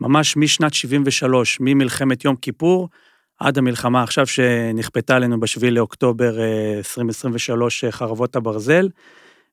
ממש 0.00 0.36
משנת 0.36 0.74
73, 0.74 1.58
ממלחמת 1.60 2.24
יום 2.24 2.36
כיפור, 2.36 2.88
עד 3.38 3.58
המלחמה 3.58 4.02
עכשיו 4.02 4.26
שנכפתה 4.26 5.16
עלינו 5.16 5.40
בשביל 5.40 5.74
לאוקטובר 5.74 6.40
אה, 6.40 6.74
2023, 6.76 7.84
אה, 7.84 7.92
חרבות 7.92 8.36
הברזל, 8.36 8.88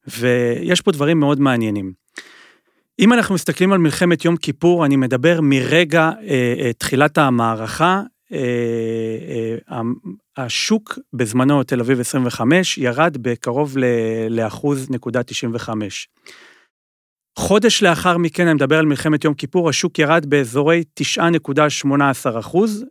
ויש 0.08 0.82
פה 0.82 0.92
דברים 0.92 1.20
מאוד 1.20 1.40
מעניינים. 1.40 1.94
אם 3.00 3.14
אנחנו 3.14 3.36
מסתכלים 3.36 3.74
על 3.74 3.80
מלחמת 3.80 4.26
יום 4.26 4.38
כיפור, 4.38 4.86
אני 4.86 4.96
מדבר 4.96 5.40
מרגע 5.42 6.12
אה, 6.22 6.56
אה, 6.60 6.74
תחילת 6.74 7.18
המערכה, 7.18 7.86
אה, 7.86 8.00
אה, 8.00 8.17
השוק 10.38 11.00
בזמנו, 11.14 11.64
תל 11.64 11.80
אביב 11.80 12.00
25, 12.00 12.78
ירד 12.78 13.18
בקרוב 13.22 13.78
ל- 13.78 13.86
לאחוז 14.30 14.90
נקודה 14.90 15.24
95. 15.24 16.08
חודש 17.40 17.84
לאחר 17.84 18.18
מכן, 18.18 18.44
אני 18.44 18.54
מדבר 18.54 18.80
על 18.80 18.86
מלחמת 18.86 19.24
יום 19.24 19.34
כיפור, 19.34 19.70
השוק 19.70 20.00
ירד 20.00 20.26
באזורי 20.26 20.84
9.18 21.00 22.40
אחוז, 22.40 22.86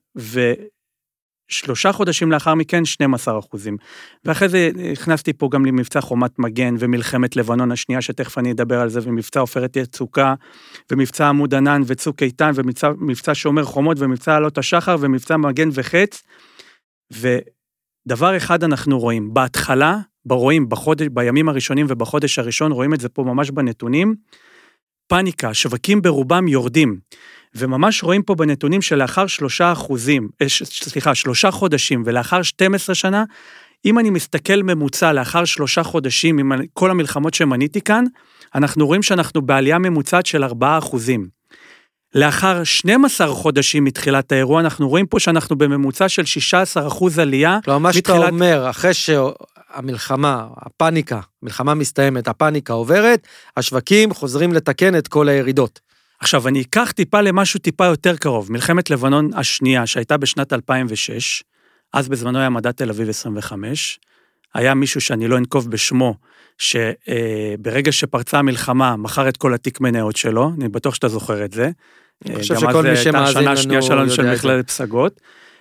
ושלושה 1.51 1.93
חודשים 1.93 2.33
לאחר 2.33 2.55
מכן 2.55 2.85
12 2.85 3.39
אחוזים. 3.39 3.77
ואחרי 4.25 4.49
זה 4.49 4.71
הכנסתי 4.93 5.33
פה 5.33 5.49
גם 5.53 5.67
למבצע 5.67 6.01
חומת 6.01 6.39
מגן 6.39 6.75
ומלחמת 6.79 7.37
לבנון 7.37 7.73
השנייה, 7.73 8.03
שתכף 8.03 8.39
אני 8.39 8.53
אדבר 8.53 8.81
על 8.81 8.89
זה, 8.89 9.01
ומבצע 9.03 9.41
עופרת 9.41 9.77
יצוקה, 9.77 10.35
ומבצע 10.93 11.29
עמוד 11.29 11.55
ענן 11.55 11.83
וצוק 11.87 12.23
איתן, 12.23 12.51
ומבצע 12.55 12.91
מבצע 12.99 13.35
שומר 13.35 13.65
חומות, 13.65 13.97
ומבצע 14.01 14.37
עלות 14.37 14.59
השחר, 14.59 14.97
ומבצע 15.01 15.37
מגן 15.37 15.69
וחץ. 15.73 16.23
ודבר 17.13 18.37
אחד 18.37 18.65
אנחנו 18.65 18.99
רואים, 18.99 19.35
בהתחלה, 19.35 19.99
רואים 20.31 20.69
בחודש, 20.69 21.07
בימים 21.13 21.49
הראשונים 21.49 21.87
ובחודש 21.89 22.39
הראשון, 22.39 22.73
רואים 22.73 22.95
את 22.95 23.01
זה 23.01 23.09
פה 23.09 23.23
ממש 23.23 23.51
בנתונים, 23.51 24.15
פאניקה, 25.09 25.55
שווקים 25.55 26.03
ברובם 26.03 26.49
יורדים. 26.49 26.99
וממש 27.55 28.03
רואים 28.03 28.23
פה 28.23 28.35
בנתונים 28.35 28.83
שלאחר 28.83 29.27
שלושה 29.27 29.73
אחוזים, 29.73 30.29
אה, 30.43 30.47
סליחה, 30.65 31.15
שלושה 31.15 31.51
חודשים 31.51 32.03
ולאחר 32.07 32.43
12 32.43 32.95
שנה, 32.95 33.25
אם 33.85 33.99
אני 33.99 34.11
מסתכל 34.11 34.63
ממוצע 34.63 35.13
לאחר 35.13 35.45
שלושה 35.45 35.83
חודשים 35.83 36.39
עם 36.39 36.53
כל 36.73 36.91
המלחמות 36.91 37.35
שמניתי 37.35 37.81
כאן, 37.81 38.05
אנחנו 38.55 38.87
רואים 38.87 39.03
שאנחנו 39.03 39.43
בעלייה 39.43 39.79
ממוצעת 39.79 40.27
של 40.27 40.45
4 40.45 40.79
אחוזים. 40.79 41.29
לאחר 42.15 42.65
12 42.65 43.27
חודשים 43.29 43.85
מתחילת 43.85 44.33
האירוע, 44.33 44.61
אנחנו 44.61 44.89
רואים 44.89 45.07
פה 45.07 45.21
שאנחנו 45.21 45.57
בממוצע 45.59 46.09
של 46.09 46.25
16 46.25 46.87
אחוז 46.87 47.19
עלייה. 47.19 47.59
כלומר, 47.65 47.79
מה 47.79 47.93
שאתה 47.93 48.13
מתחילת- 48.13 48.31
אומר, 48.33 48.67
אחרי 48.71 48.91
שהמלחמה, 49.75 50.47
הפאניקה, 50.57 51.21
המלחמה 51.43 51.75
מסתיימת, 51.75 52.29
הפאניקה 52.29 52.73
עוברת, 52.73 53.27
השווקים 53.57 54.15
חוזרים 54.15 54.53
לתקן 54.53 54.99
את 54.99 55.09
כל 55.09 55.29
הירידות. 55.29 55.81
עכשיו, 56.21 56.49
אני 56.49 56.63
אקח 56.63 56.93
טיפה 56.93 57.21
למשהו 57.21 57.61
טיפה 57.61 57.85
יותר 57.85 58.17
קרוב. 58.17 58.53
מלחמת 58.53 58.91
לבנון 58.91 59.31
השנייה, 59.35 59.87
שהייתה 59.87 60.17
בשנת 60.17 60.53
2006, 60.53 61.43
אז 61.93 62.09
בזמנו 62.09 62.39
היה 62.39 62.51
מדד 62.51 62.71
תל 62.71 62.91
אביב 62.91 63.09
25, 63.09 63.99
היה 64.55 64.75
מישהו 64.75 65.01
שאני 65.01 65.29
לא 65.29 65.39
אנקוב 65.39 65.71
בשמו, 65.71 66.15
שברגע 66.59 67.93
שפרצה 67.93 68.39
המלחמה, 68.39 68.97
מכר 68.97 69.29
את 69.29 69.37
כל 69.37 69.55
התיק 69.55 69.81
מניות 69.81 70.17
שלו, 70.17 70.51
אני 70.59 70.69
בטוח 70.69 70.95
שאתה 70.95 71.09
זוכר 71.09 71.45
את 71.45 71.53
זה. 71.53 71.71
אני 72.25 72.37
חושב 72.37 72.55
גם 72.55 72.61
שכל 72.61 72.79
אז 72.79 72.85
מי 72.85 72.89
הייתה 72.89 73.03
שמאזין 73.03 73.25
השנה 73.25 73.43
לנו 73.43 73.53
השנייה 73.53 73.83
שלנו 73.83 74.01
יודע 74.01 74.15
של 74.15 74.23
את 74.23 74.27
זה. 74.27 74.35
מכללת 74.35 74.67
פסגות. 74.67 75.21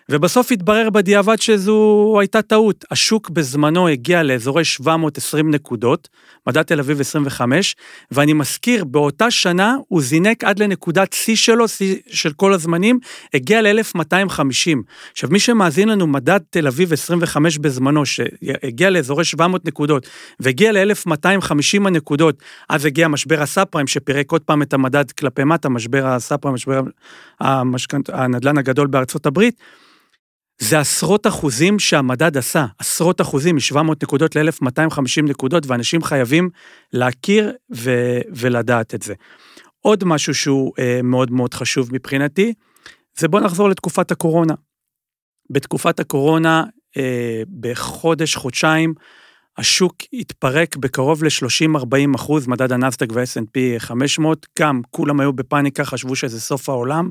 ובסוף 0.10 0.52
התברר 0.52 0.90
בדיעבד 0.90 1.42
שזו 1.42 2.18
הייתה 2.20 2.42
טעות. 2.42 2.86
השוק 2.92 3.30
בזמנו 3.30 3.88
הגיע 3.88 4.24
לאזורי 4.24 4.66
720 4.66 5.52
נקודות, 5.52 6.10
מדד 6.48 6.62
תל 6.62 6.80
אביב 6.80 7.00
25, 7.02 7.76
ואני 8.12 8.34
מזכיר, 8.34 8.84
באותה 8.84 9.32
שנה 9.32 9.76
הוא 9.88 10.02
זינק 10.02 10.44
עד 10.44 10.60
לנקודת 10.60 11.14
שיא 11.14 11.36
שלו, 11.36 11.68
שיא 11.68 11.96
של 12.08 12.34
כל 12.34 12.54
הזמנים, 12.54 13.00
הגיע 13.34 13.62
ל-1250. 13.62 14.78
עכשיו, 15.12 15.30
מי 15.30 15.40
שמאזין 15.40 15.90
לנו, 15.90 16.08
מדד 16.08 16.40
תל 16.50 16.68
אביב 16.68 16.94
25 16.94 17.58
בזמנו, 17.58 18.06
שהגיע 18.06 18.90
לאזורי 18.90 19.24
700 19.24 19.66
נקודות, 19.66 20.08
והגיע 20.40 20.72
ל-1250 20.72 21.88
הנקודות, 21.88 22.36
אז 22.70 22.86
הגיע 22.86 23.08
משבר 23.08 23.42
הסאב-פריים, 23.42 23.88
שפירק 23.88 24.32
עוד 24.32 24.42
פעם 24.42 24.62
את 24.62 24.74
המדד 24.74 25.12
כלפי 25.12 25.44
מטה, 25.44 25.70
משבר 25.70 26.08
הסאב-פריים, 26.08 26.56
משבר 26.56 26.82
המשכנת- 27.40 28.10
הנדל"ן 28.10 28.58
הגדול 28.58 28.88
בארצות 28.88 29.26
הברית, 29.26 29.56
זה 30.58 30.80
עשרות 30.80 31.28
אחוזים 31.28 31.80
שהמדד 31.80 32.38
עשה, 32.38 32.66
עשרות 32.80 33.22
אחוזים, 33.22 33.56
מ-700 33.56 33.92
נקודות 34.04 34.36
ל-1250 34.36 35.22
נקודות, 35.24 35.64
ואנשים 35.68 36.04
חייבים 36.04 36.50
להכיר 36.94 37.54
ו- 37.76 38.20
ולדעת 38.30 38.96
את 38.96 39.02
זה. 39.02 39.14
עוד 39.80 40.04
משהו 40.04 40.36
שהוא 40.36 40.74
אה, 40.80 41.00
מאוד 41.04 41.32
מאוד 41.32 41.54
חשוב 41.54 41.90
מבחינתי, 41.94 42.54
זה 43.18 43.28
בוא 43.28 43.40
נחזור 43.40 43.70
לתקופת 43.70 44.12
הקורונה. 44.12 44.54
בתקופת 45.50 46.00
הקורונה, 46.00 46.64
אה, 46.98 47.42
בחודש, 47.60 48.36
חודשיים, 48.36 48.94
השוק 49.58 49.96
התפרק 50.14 50.76
בקרוב 50.76 51.24
ל-30-40 51.24 52.16
אחוז, 52.16 52.48
מדד 52.48 52.72
הנסדק 52.72 53.08
וה-S&P 53.14 53.80
500, 53.80 54.48
גם 54.60 54.82
כולם 54.90 55.20
היו 55.20 55.34
בפאניקה, 55.34 55.86
חשבו 55.86 56.16
שזה 56.16 56.42
סוף 56.42 56.70
העולם. 56.70 57.10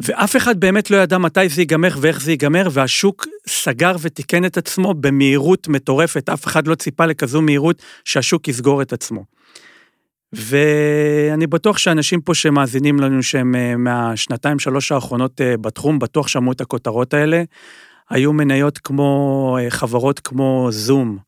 ואף 0.00 0.36
אחד 0.36 0.60
באמת 0.60 0.90
לא 0.90 0.96
ידע 0.96 1.18
מתי 1.18 1.48
זה 1.48 1.62
ייגמר 1.62 1.90
ואיך 2.00 2.20
זה 2.20 2.30
ייגמר, 2.30 2.68
והשוק 2.72 3.26
סגר 3.48 3.96
ותיקן 4.00 4.44
את 4.44 4.56
עצמו 4.56 4.94
במהירות 4.94 5.68
מטורפת, 5.68 6.28
אף 6.28 6.46
אחד 6.46 6.66
לא 6.66 6.74
ציפה 6.74 7.06
לכזו 7.06 7.42
מהירות 7.42 7.82
שהשוק 8.04 8.48
יסגור 8.48 8.82
את 8.82 8.92
עצמו. 8.92 9.24
ואני 10.32 11.46
בטוח 11.46 11.78
שאנשים 11.78 12.20
פה 12.20 12.34
שמאזינים 12.34 13.00
לנו 13.00 13.22
שהם 13.22 13.54
אה, 13.54 13.76
מהשנתיים 13.76 14.58
שלוש 14.58 14.92
האחרונות 14.92 15.40
אה, 15.40 15.56
בתחום, 15.56 15.98
בטוח 15.98 16.28
שמעו 16.28 16.52
את 16.52 16.60
הכותרות 16.60 17.14
האלה. 17.14 17.42
היו 18.10 18.32
מניות 18.32 18.78
כמו 18.78 19.58
אה, 19.60 19.70
חברות 19.70 20.20
כמו 20.20 20.68
זום, 20.70 21.18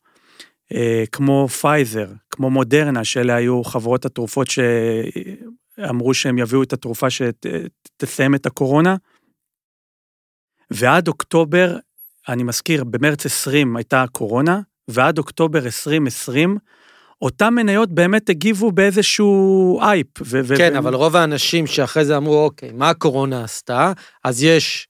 כמו 1.12 1.49
פייזר, 1.49 2.06
כמו 2.30 2.50
מודרנה, 2.50 3.04
שאלה 3.04 3.35
היו 3.35 3.64
חברות 3.64 4.04
התרופות 4.04 4.49
שאמרו 5.76 6.14
שהם 6.14 6.38
יביאו 6.38 6.62
את 6.62 6.73
התרופה 6.73 7.07
שתסיים 7.11 8.35
את 8.35 8.47
הקורונה. 8.47 8.97
ועד 10.71 11.09
אוקטובר, 11.09 11.76
אני 12.28 12.43
מזכיר, 12.43 12.85
במרץ 12.85 13.26
20 13.26 13.76
הייתה 13.76 14.02
הקורונה, 14.02 14.61
ועד 14.88 15.19
אוקטובר 15.19 15.64
2020, 15.64 16.59
אותם 17.23 17.54
מניות 17.54 17.90
באמת 17.90 18.28
הגיבו 18.28 18.73
באיזשהו 18.73 19.81
אייפ. 19.81 20.07
ו- 20.25 20.57
כן, 20.57 20.73
ו- 20.75 20.78
אבל 20.78 20.95
רוב 20.95 21.16
האנשים 21.16 21.66
שאחרי 21.66 22.04
זה 22.04 22.16
אמרו, 22.16 22.45
אוקיי, 22.45 22.73
מה 22.73 22.90
הקורונה 22.90 23.45
עשתה? 23.45 23.93
אז 24.25 24.43
יש 24.43 24.88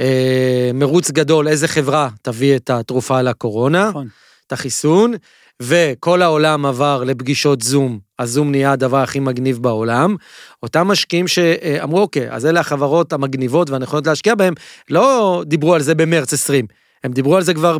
אה, 0.00 0.70
מרוץ 0.74 1.10
גדול, 1.10 1.48
איזה 1.48 1.68
חברה 1.68 2.08
תביא 2.22 2.56
את 2.56 2.70
התרופה 2.70 3.22
לקורונה, 3.22 3.88
נכון. 3.88 4.08
את 4.46 4.52
החיסון, 4.52 5.14
וכל 5.60 6.22
העולם 6.22 6.66
עבר 6.66 7.04
לפגישות 7.04 7.62
זום, 7.62 7.98
הזום 8.18 8.50
נהיה 8.50 8.72
הדבר 8.72 8.96
הכי 8.96 9.20
מגניב 9.20 9.58
בעולם. 9.58 10.16
אותם 10.62 10.88
משקיעים 10.88 11.28
שאמרו, 11.28 12.00
אוקיי, 12.00 12.30
אז 12.30 12.46
אלה 12.46 12.60
החברות 12.60 13.12
המגניבות 13.12 13.70
והנכונות 13.70 14.06
להשקיע 14.06 14.34
בהן, 14.34 14.54
לא 14.90 15.42
דיברו 15.46 15.74
על 15.74 15.82
זה 15.82 15.94
במרץ 15.94 16.32
20, 16.32 16.66
הם 17.04 17.12
דיברו 17.12 17.36
על 17.36 17.42
זה 17.42 17.54
כבר 17.54 17.78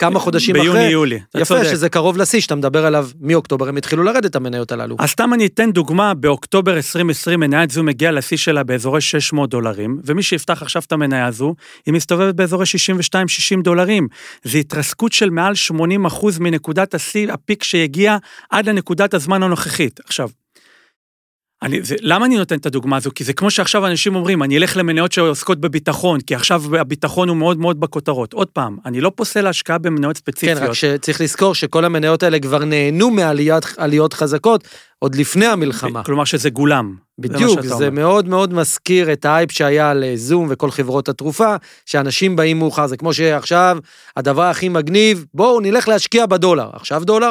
כמה 0.00 0.18
חודשים 0.18 0.56
אחרי. 0.56 0.68
ביוני-יולי, 0.68 1.20
אתה 1.30 1.40
יפה, 1.40 1.54
צודק. 1.54 1.70
שזה 1.70 1.88
קרוב 1.88 2.16
לשיא 2.16 2.40
שאתה 2.40 2.54
מדבר 2.54 2.86
עליו 2.86 3.08
מאוקטובר, 3.20 3.68
הם 3.68 3.76
התחילו 3.76 4.02
לרדת 4.02 4.36
המניות 4.36 4.72
הללו. 4.72 4.96
אז 4.98 5.10
סתם 5.10 5.34
אני 5.34 5.46
אתן 5.46 5.70
דוגמה, 5.72 6.14
באוקטובר 6.14 6.76
2020 6.76 7.40
מניית 7.40 7.70
זו 7.70 7.82
מגיעה 7.82 8.12
לשיא 8.12 8.36
שלה 8.36 8.62
באזורי 8.62 9.00
600 9.00 9.50
דולרים, 9.50 10.00
ומי 10.04 10.22
שיפתח 10.22 10.62
עכשיו 10.62 10.82
את 10.86 10.92
המניה 10.92 11.26
הזו, 11.26 11.54
היא 11.86 11.94
מסתובבת 11.94 12.34
באזורי 12.34 12.64
62-60 13.58 13.62
דולרים. 13.62 14.08
זו 14.44 14.58
התרסקות 14.58 15.12
של 15.12 15.30
מעל 15.30 15.54
80 15.54 16.04
אחוז 16.04 16.38
מנקודת 16.38 16.94
השיא, 16.94 17.32
הפיק 17.32 17.62
שהגיע 17.62 18.16
עד 18.50 18.68
לנקודת 18.68 19.14
הזמן 19.14 19.42
הנוכחית. 19.42 20.00
עכשיו, 20.04 20.28
אני, 21.62 21.82
זה, 21.82 21.94
למה 22.00 22.26
אני 22.26 22.36
נותן 22.36 22.58
את 22.58 22.66
הדוגמה 22.66 22.96
הזו? 22.96 23.10
כי 23.14 23.24
זה 23.24 23.32
כמו 23.32 23.50
שעכשיו 23.50 23.86
אנשים 23.86 24.14
אומרים, 24.14 24.42
אני 24.42 24.58
אלך 24.58 24.76
למניות 24.76 25.12
שעוסקות 25.12 25.60
בביטחון, 25.60 26.20
כי 26.20 26.34
עכשיו 26.34 26.76
הביטחון 26.76 27.28
הוא 27.28 27.36
מאוד 27.36 27.58
מאוד 27.58 27.80
בכותרות. 27.80 28.32
עוד 28.32 28.48
פעם, 28.48 28.76
אני 28.86 29.00
לא 29.00 29.12
פוסל 29.14 29.46
השקעה 29.46 29.78
במניות 29.78 30.16
כן, 30.16 30.20
ספציפיות. 30.20 30.58
רק 30.58 30.72
שצריך 30.72 31.20
לזכור 31.20 31.54
שכל 31.54 31.84
המניות 31.84 32.22
האלה 32.22 32.38
כבר 32.38 32.64
נהנו 32.64 33.10
מעליות 33.10 33.66
עליות 33.76 34.12
חזקות 34.12 34.68
עוד 34.98 35.14
לפני 35.14 35.46
המלחמה. 35.46 36.04
כלומר 36.04 36.24
שזה 36.24 36.50
גולם. 36.50 36.96
זה 37.20 37.28
בדיוק, 37.28 37.60
זה 37.60 37.74
אומר. 37.74 37.90
מאוד 37.90 38.28
מאוד 38.28 38.54
מזכיר 38.54 39.12
את 39.12 39.24
האייפ 39.24 39.52
שהיה 39.52 39.90
על 39.90 40.04
זום 40.14 40.46
וכל 40.50 40.70
חברות 40.70 41.08
התרופה, 41.08 41.56
שאנשים 41.86 42.36
באים 42.36 42.58
מאוחר, 42.58 42.86
זה 42.86 42.96
כמו 42.96 43.14
שעכשיו 43.14 43.78
הדבר 44.16 44.42
הכי 44.42 44.68
מגניב, 44.68 45.24
בואו 45.34 45.60
נלך 45.60 45.88
להשקיע 45.88 46.26
בדולר. 46.26 46.70
עכשיו 46.72 47.04
דולר? 47.04 47.30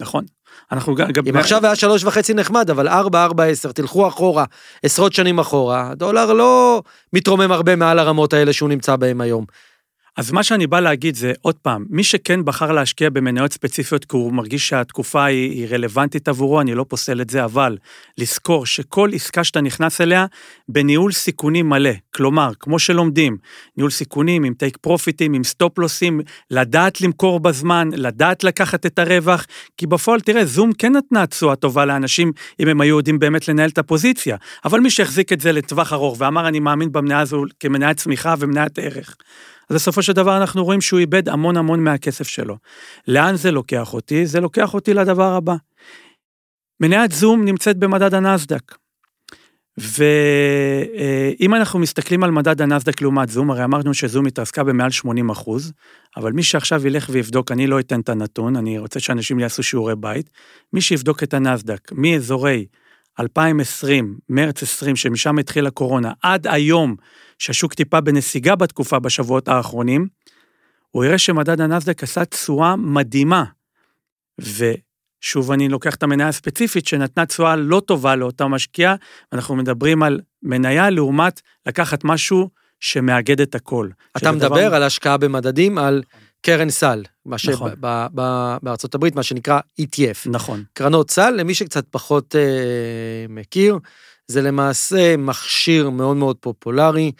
נכון. 0.00 0.24
אנחנו 0.72 0.94
גם... 0.94 1.10
גם- 1.12 1.24
אם 1.28 1.36
עכשיו 1.36 1.66
היה 1.66 1.76
שלוש 1.76 2.04
וחצי 2.04 2.34
נחמד, 2.34 2.70
אבל 2.70 2.88
ארבע, 2.88 3.24
ארבע, 3.24 3.44
עשר, 3.44 3.72
תלכו 3.72 4.08
אחורה, 4.08 4.44
עשרות 4.82 5.12
שנים 5.12 5.38
אחורה, 5.38 5.90
הדולר 5.90 6.32
לא 6.32 6.82
מתרומם 7.12 7.52
הרבה 7.52 7.76
מעל 7.76 7.98
הרמות 7.98 8.32
האלה 8.32 8.52
שהוא 8.52 8.68
נמצא 8.68 8.96
בהם 8.96 9.20
היום. 9.20 9.44
אז 10.16 10.32
מה 10.32 10.42
שאני 10.42 10.66
בא 10.66 10.80
להגיד 10.80 11.14
זה, 11.14 11.32
עוד 11.42 11.54
פעם, 11.54 11.84
מי 11.90 12.04
שכן 12.04 12.44
בחר 12.44 12.72
להשקיע 12.72 13.10
במניות 13.10 13.52
ספציפיות 13.52 14.04
כי 14.04 14.16
הוא 14.16 14.32
מרגיש 14.32 14.68
שהתקופה 14.68 15.24
היא, 15.24 15.50
היא 15.50 15.66
רלוונטית 15.70 16.28
עבורו, 16.28 16.60
אני 16.60 16.74
לא 16.74 16.84
פוסל 16.88 17.20
את 17.20 17.30
זה, 17.30 17.44
אבל 17.44 17.78
לזכור 18.18 18.66
שכל 18.66 19.10
עסקה 19.14 19.44
שאתה 19.44 19.60
נכנס 19.60 20.00
אליה, 20.00 20.26
בניהול 20.68 21.12
סיכונים 21.12 21.68
מלא. 21.68 21.90
כלומר, 22.14 22.50
כמו 22.60 22.78
שלומדים, 22.78 23.36
ניהול 23.76 23.90
סיכונים 23.90 24.44
עם 24.44 24.54
take 24.54 24.76
profit 24.76 25.15
ים, 25.15 25.34
עם 25.34 25.44
stop 25.44 25.78
loss 25.78 26.02
ים, 26.02 26.20
לדעת 26.50 27.00
למכור 27.00 27.40
בזמן, 27.40 27.88
לדעת 27.92 28.44
לקחת 28.44 28.86
את 28.86 28.98
הרווח, 28.98 29.46
כי 29.76 29.86
בפועל, 29.86 30.20
תראה, 30.20 30.44
זום 30.44 30.72
כן 30.72 30.96
נתנה 30.96 31.26
תשואה 31.26 31.56
טובה 31.56 31.84
לאנשים, 31.84 32.32
אם 32.60 32.68
הם 32.68 32.80
היו 32.80 32.96
יודעים 32.96 33.18
באמת 33.18 33.48
לנהל 33.48 33.68
את 33.68 33.78
הפוזיציה, 33.78 34.36
אבל 34.64 34.80
מי 34.80 34.90
שהחזיק 34.90 35.32
את 35.32 35.40
זה 35.40 35.52
לטווח 35.52 35.92
ארוך 35.92 36.16
ואמר, 36.18 36.48
אני 36.48 36.60
מאמין 36.60 36.92
במניה 36.92 37.20
הזו 37.20 37.44
כמניית 37.60 37.96
צמיחה 37.96 38.34
ומניית 38.38 38.78
ערך, 38.78 39.16
אז 39.70 39.76
בסופו 39.76 40.02
של 40.02 40.12
דבר 40.12 40.36
אנחנו 40.36 40.64
רואים 40.64 40.80
שהוא 40.80 41.00
איבד 41.00 41.28
המון 41.28 41.56
המון 41.56 41.84
מהכסף 41.84 42.28
שלו. 42.28 42.56
לאן 43.08 43.36
זה 43.36 43.50
לוקח 43.50 43.94
אותי? 43.94 44.26
זה 44.26 44.40
לוקח 44.40 44.74
אותי 44.74 44.94
לדבר 44.94 45.32
הבא. 45.32 45.54
מניית 46.80 47.12
זום 47.12 47.44
נמצאת 47.44 47.76
במדד 47.76 48.14
הנסדק. 48.14 48.74
ואם 49.78 51.54
אנחנו 51.54 51.78
מסתכלים 51.78 52.24
על 52.24 52.30
מדד 52.30 52.62
הנסדק 52.62 53.02
לעומת 53.02 53.28
זום, 53.28 53.50
הרי 53.50 53.64
אמרנו 53.64 53.94
שזום 53.94 54.26
התרסקה 54.26 54.64
במעל 54.64 54.90
80 54.90 55.30
אחוז, 55.30 55.72
אבל 56.16 56.32
מי 56.32 56.42
שעכשיו 56.42 56.86
ילך 56.86 57.08
ויבדוק, 57.12 57.52
אני 57.52 57.66
לא 57.66 57.80
אתן 57.80 58.00
את 58.00 58.08
הנתון, 58.08 58.56
אני 58.56 58.78
רוצה 58.78 59.00
שאנשים 59.00 59.38
יעשו 59.38 59.62
שיעורי 59.62 59.96
בית, 59.96 60.30
מי 60.72 60.80
שיבדוק 60.80 61.22
את 61.22 61.34
הנסדק 61.34 61.92
מאזורי 61.92 62.66
2020, 63.20 64.18
מרץ 64.28 64.62
20, 64.62 64.96
שמשם 64.96 65.38
התחילה 65.38 65.70
קורונה, 65.70 66.12
עד 66.22 66.46
היום, 66.46 66.96
שהשוק 67.40 67.74
טיפה 67.74 68.00
בנסיגה 68.00 68.56
בתקופה 68.56 68.98
בשבועות 68.98 69.48
האחרונים, 69.48 70.08
הוא 70.90 71.04
יראה 71.04 71.18
שמדד 71.18 71.60
הנסדק 71.60 72.02
עשה 72.02 72.24
תשואה 72.24 72.76
מדהימה. 72.76 73.44
ושוב, 74.38 75.52
אני 75.52 75.68
לוקח 75.68 75.94
את 75.94 76.02
המניה 76.02 76.28
הספציפית 76.28 76.86
שנתנה 76.86 77.26
תשואה 77.26 77.56
לא 77.56 77.82
טובה 77.86 78.16
לאותה 78.16 78.46
משקיע, 78.46 78.94
אנחנו 79.32 79.56
מדברים 79.56 80.02
על 80.02 80.20
מניה 80.42 80.90
לעומת 80.90 81.40
לקחת 81.66 82.04
משהו 82.04 82.50
שמאגד 82.80 83.40
את 83.40 83.54
הכל. 83.54 83.88
אתה 84.16 84.32
מדבר 84.32 84.48
דבר- 84.48 84.74
על 84.74 84.82
השקעה 84.82 85.16
במדדים, 85.16 85.78
על 85.78 86.02
קרן 86.42 86.70
סל, 86.70 87.02
מה 87.26 87.36
נכון. 87.52 87.72
שבארצות 87.72 88.94
הברית, 88.94 89.14
מה 89.14 89.22
שנקרא 89.22 89.60
ETF. 89.80 90.26
נכון, 90.26 90.64
קרנות 90.72 91.10
סל, 91.10 91.30
למי 91.30 91.54
שקצת 91.54 91.84
פחות 91.90 92.36
אה, 92.36 93.26
מכיר, 93.28 93.78
זה 94.26 94.42
למעשה 94.42 95.16
מכשיר 95.16 95.90
מאוד 95.90 96.16
מאוד 96.16 96.36
פופולרי, 96.36 97.12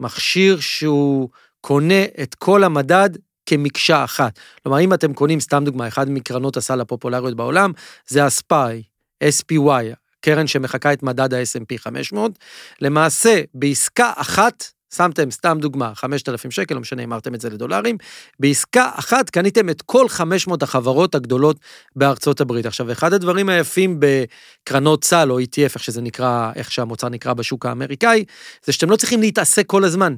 מכשיר 0.00 0.60
שהוא 0.60 1.28
קונה 1.60 2.04
את 2.22 2.34
כל 2.34 2.64
המדד 2.64 3.10
כמקשה 3.46 4.04
אחת. 4.04 4.38
כלומר, 4.62 4.80
אם 4.80 4.94
אתם 4.94 5.14
קונים, 5.14 5.40
סתם 5.40 5.64
דוגמה, 5.64 5.88
אחד 5.88 6.10
מקרנות 6.10 6.56
הסל 6.56 6.80
הפופולריות 6.80 7.36
בעולם, 7.36 7.72
זה 8.06 8.24
הספאי, 8.24 8.82
SPY, 9.24 9.94
קרן 10.20 10.46
שמחקה 10.46 10.92
את 10.92 11.02
מדד 11.02 11.34
ה-S&P 11.34 11.78
500, 11.78 12.32
למעשה, 12.80 13.40
בעסקה 13.54 14.12
אחת, 14.16 14.64
שמתם 14.96 15.30
סתם 15.30 15.58
דוגמה, 15.60 15.94
5,000 15.94 16.50
שקל, 16.50 16.74
לא 16.74 16.80
משנה, 16.80 17.04
אמרתם 17.04 17.34
את 17.34 17.40
זה 17.40 17.50
לדולרים, 17.50 17.98
בעסקה 18.40 18.90
אחת 18.94 19.30
קניתם 19.30 19.70
את 19.70 19.82
כל 19.82 20.08
500 20.08 20.62
החברות 20.62 21.14
הגדולות 21.14 21.56
בארצות 21.96 22.40
הברית. 22.40 22.66
עכשיו, 22.66 22.92
אחד 22.92 23.12
הדברים 23.12 23.48
היפים 23.48 24.00
בקרנות 24.00 25.04
סל 25.04 25.30
או 25.30 25.40
ETF, 25.40 25.74
איך 25.74 25.82
שזה 25.84 26.02
נקרא, 26.02 26.52
איך 26.56 26.72
שהמוצר 26.72 27.08
נקרא 27.08 27.32
בשוק 27.32 27.66
האמריקאי, 27.66 28.24
זה 28.64 28.72
שאתם 28.72 28.90
לא 28.90 28.96
צריכים 28.96 29.20
להתעסק 29.20 29.66
כל 29.66 29.84
הזמן. 29.84 30.16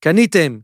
קניתם 0.00 0.58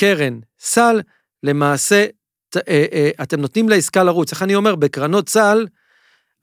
קרן 0.00 0.38
סל, 0.60 1.00
למעשה, 1.42 2.06
ת- 2.50 2.56
אה, 2.56 2.86
אה, 2.92 3.10
אתם 3.22 3.40
נותנים 3.40 3.68
לעסקה 3.68 4.02
לרוץ. 4.04 4.32
איך 4.32 4.42
אני 4.42 4.54
אומר, 4.54 4.74
בקרנות 4.74 5.28
סל, 5.28 5.66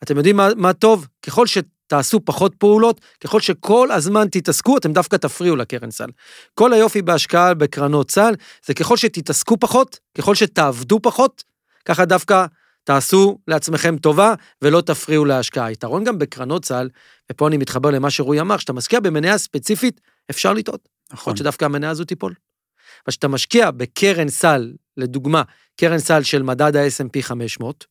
אתם 0.04 0.18
יודעים 0.18 0.36
מה, 0.38 0.50
מה 0.56 0.74
טוב? 0.74 1.08
ככל 1.22 1.48
שתעשו 1.86 2.20
פחות 2.26 2.56
פעולות, 2.56 3.02
ככל 3.24 3.40
שכל 3.40 3.92
הזמן 3.92 4.28
תתעסקו, 4.32 4.78
אתם 4.78 4.94
דווקא 4.94 5.16
תפריעו 5.16 5.56
לקרן 5.56 5.92
סל. 5.92 6.10
כל 6.54 6.74
היופי 6.74 7.02
בהשקעה 7.02 7.54
בקרנות 7.54 8.12
סל, 8.12 8.34
זה 8.66 8.74
ככל 8.74 8.98
שתתעסקו 8.98 9.58
פחות, 9.60 10.00
ככל 10.18 10.36
שתעבדו 10.36 11.00
פחות, 11.02 11.44
ככה 11.86 12.06
דווקא 12.06 12.46
תעשו 12.84 13.38
לעצמכם 13.48 13.98
טובה 13.98 14.34
ולא 14.62 14.82
תפריעו 14.82 15.26
להשקעה. 15.26 15.66
היתרון 15.66 16.04
גם 16.04 16.20
בקרנות 16.20 16.66
סל, 16.66 16.90
ופה 17.32 17.48
אני 17.48 17.58
מתחבר 17.58 17.92
למה 17.92 18.10
שרועי 18.10 18.40
אמר, 18.42 18.58
כשאתה 18.58 18.74
משקיע 18.74 19.00
במניה 19.00 19.38
ספציפית, 19.38 20.02
אפשר 20.30 20.54
לטעות. 20.54 20.88
יכול 21.08 21.16
נכון. 21.18 21.32
להיות 21.32 21.38
שדווקא 21.38 21.66
המניה 21.66 21.90
הזו 21.90 22.04
תיפול. 22.04 22.34
אבל 23.06 23.12
כשאתה 23.12 23.28
משקיע 23.28 23.72
בקרן 23.72 24.30
סל, 24.30 24.74
לדוגמה, 24.98 25.44
קרן 25.80 26.00
סל 26.00 26.24
של 26.24 26.44
מדד 26.44 26.76
ה-S&P 26.76 27.22
500, 27.22 27.86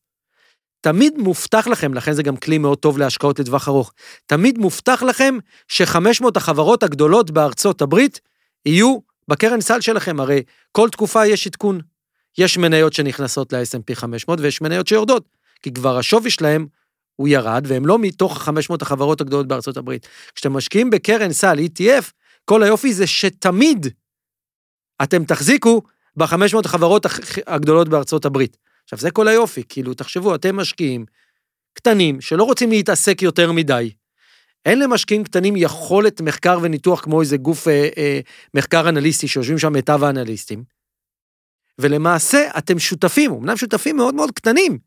תמיד 0.85 1.17
מובטח 1.17 1.67
לכם, 1.67 1.93
לכן 1.93 2.13
זה 2.13 2.23
גם 2.23 2.37
כלי 2.37 2.57
מאוד 2.57 2.77
טוב 2.77 2.97
להשקעות 2.97 3.39
לטווח 3.39 3.67
ארוך, 3.67 3.93
תמיד 4.25 4.57
מובטח 4.57 5.03
לכם 5.03 5.37
ש-500 5.67 6.25
החברות 6.35 6.83
הגדולות 6.83 7.31
בארצות 7.31 7.81
הברית 7.81 8.19
יהיו 8.65 8.97
בקרן 9.27 9.61
סל 9.61 9.81
שלכם, 9.81 10.19
הרי 10.19 10.43
כל 10.71 10.89
תקופה 10.89 11.25
יש 11.25 11.47
עדכון. 11.47 11.79
יש 12.37 12.57
מניות 12.57 12.93
שנכנסות 12.93 13.53
ל-S&P 13.53 13.95
500 13.95 14.39
ויש 14.39 14.61
מניות 14.61 14.87
שיורדות, 14.87 15.25
כי 15.61 15.73
כבר 15.73 15.97
השווי 15.97 16.29
שלהם 16.31 16.67
הוא 17.15 17.27
ירד, 17.27 17.65
והם 17.67 17.85
לא 17.85 17.99
מתוך 17.99 18.47
ה-500 18.47 18.75
החברות 18.81 19.21
הגדולות 19.21 19.47
בארצות 19.47 19.77
הברית. 19.77 20.07
כשאתם 20.35 20.53
משקיעים 20.53 20.89
בקרן 20.89 21.31
סל 21.31 21.59
ETF, 21.59 22.11
כל 22.45 22.63
היופי 22.63 22.93
זה 22.93 23.07
שתמיד 23.07 23.87
אתם 25.03 25.25
תחזיקו 25.25 25.81
ב-500 26.17 26.65
החברות 26.65 27.05
הגדולות 27.47 27.89
בארצות 27.89 28.25
הברית. 28.25 28.64
עכשיו, 28.85 28.99
זה 28.99 29.11
כל 29.11 29.27
היופי, 29.27 29.63
כאילו, 29.69 29.93
תחשבו, 29.93 30.35
אתם 30.35 30.55
משקיעים 30.55 31.05
קטנים 31.73 32.21
שלא 32.21 32.43
רוצים 32.43 32.69
להתעסק 32.69 33.21
יותר 33.21 33.51
מדי. 33.51 33.91
אין 34.65 34.79
למשקיעים 34.79 35.23
קטנים 35.23 35.53
יכולת 35.57 36.21
מחקר 36.21 36.59
וניתוח 36.61 37.01
כמו 37.01 37.21
איזה 37.21 37.37
גוף 37.37 37.67
אה, 37.67 37.89
אה, 37.97 38.19
מחקר 38.53 38.89
אנליסטי 38.89 39.27
שיושבים 39.27 39.57
שם 39.57 39.73
מיטב 39.73 40.03
האנליסטים. 40.03 40.63
ולמעשה, 41.79 42.49
אתם 42.57 42.79
שותפים, 42.79 43.31
אמנם 43.31 43.57
שותפים 43.57 43.95
מאוד 43.95 44.15
מאוד 44.15 44.31
קטנים, 44.31 44.77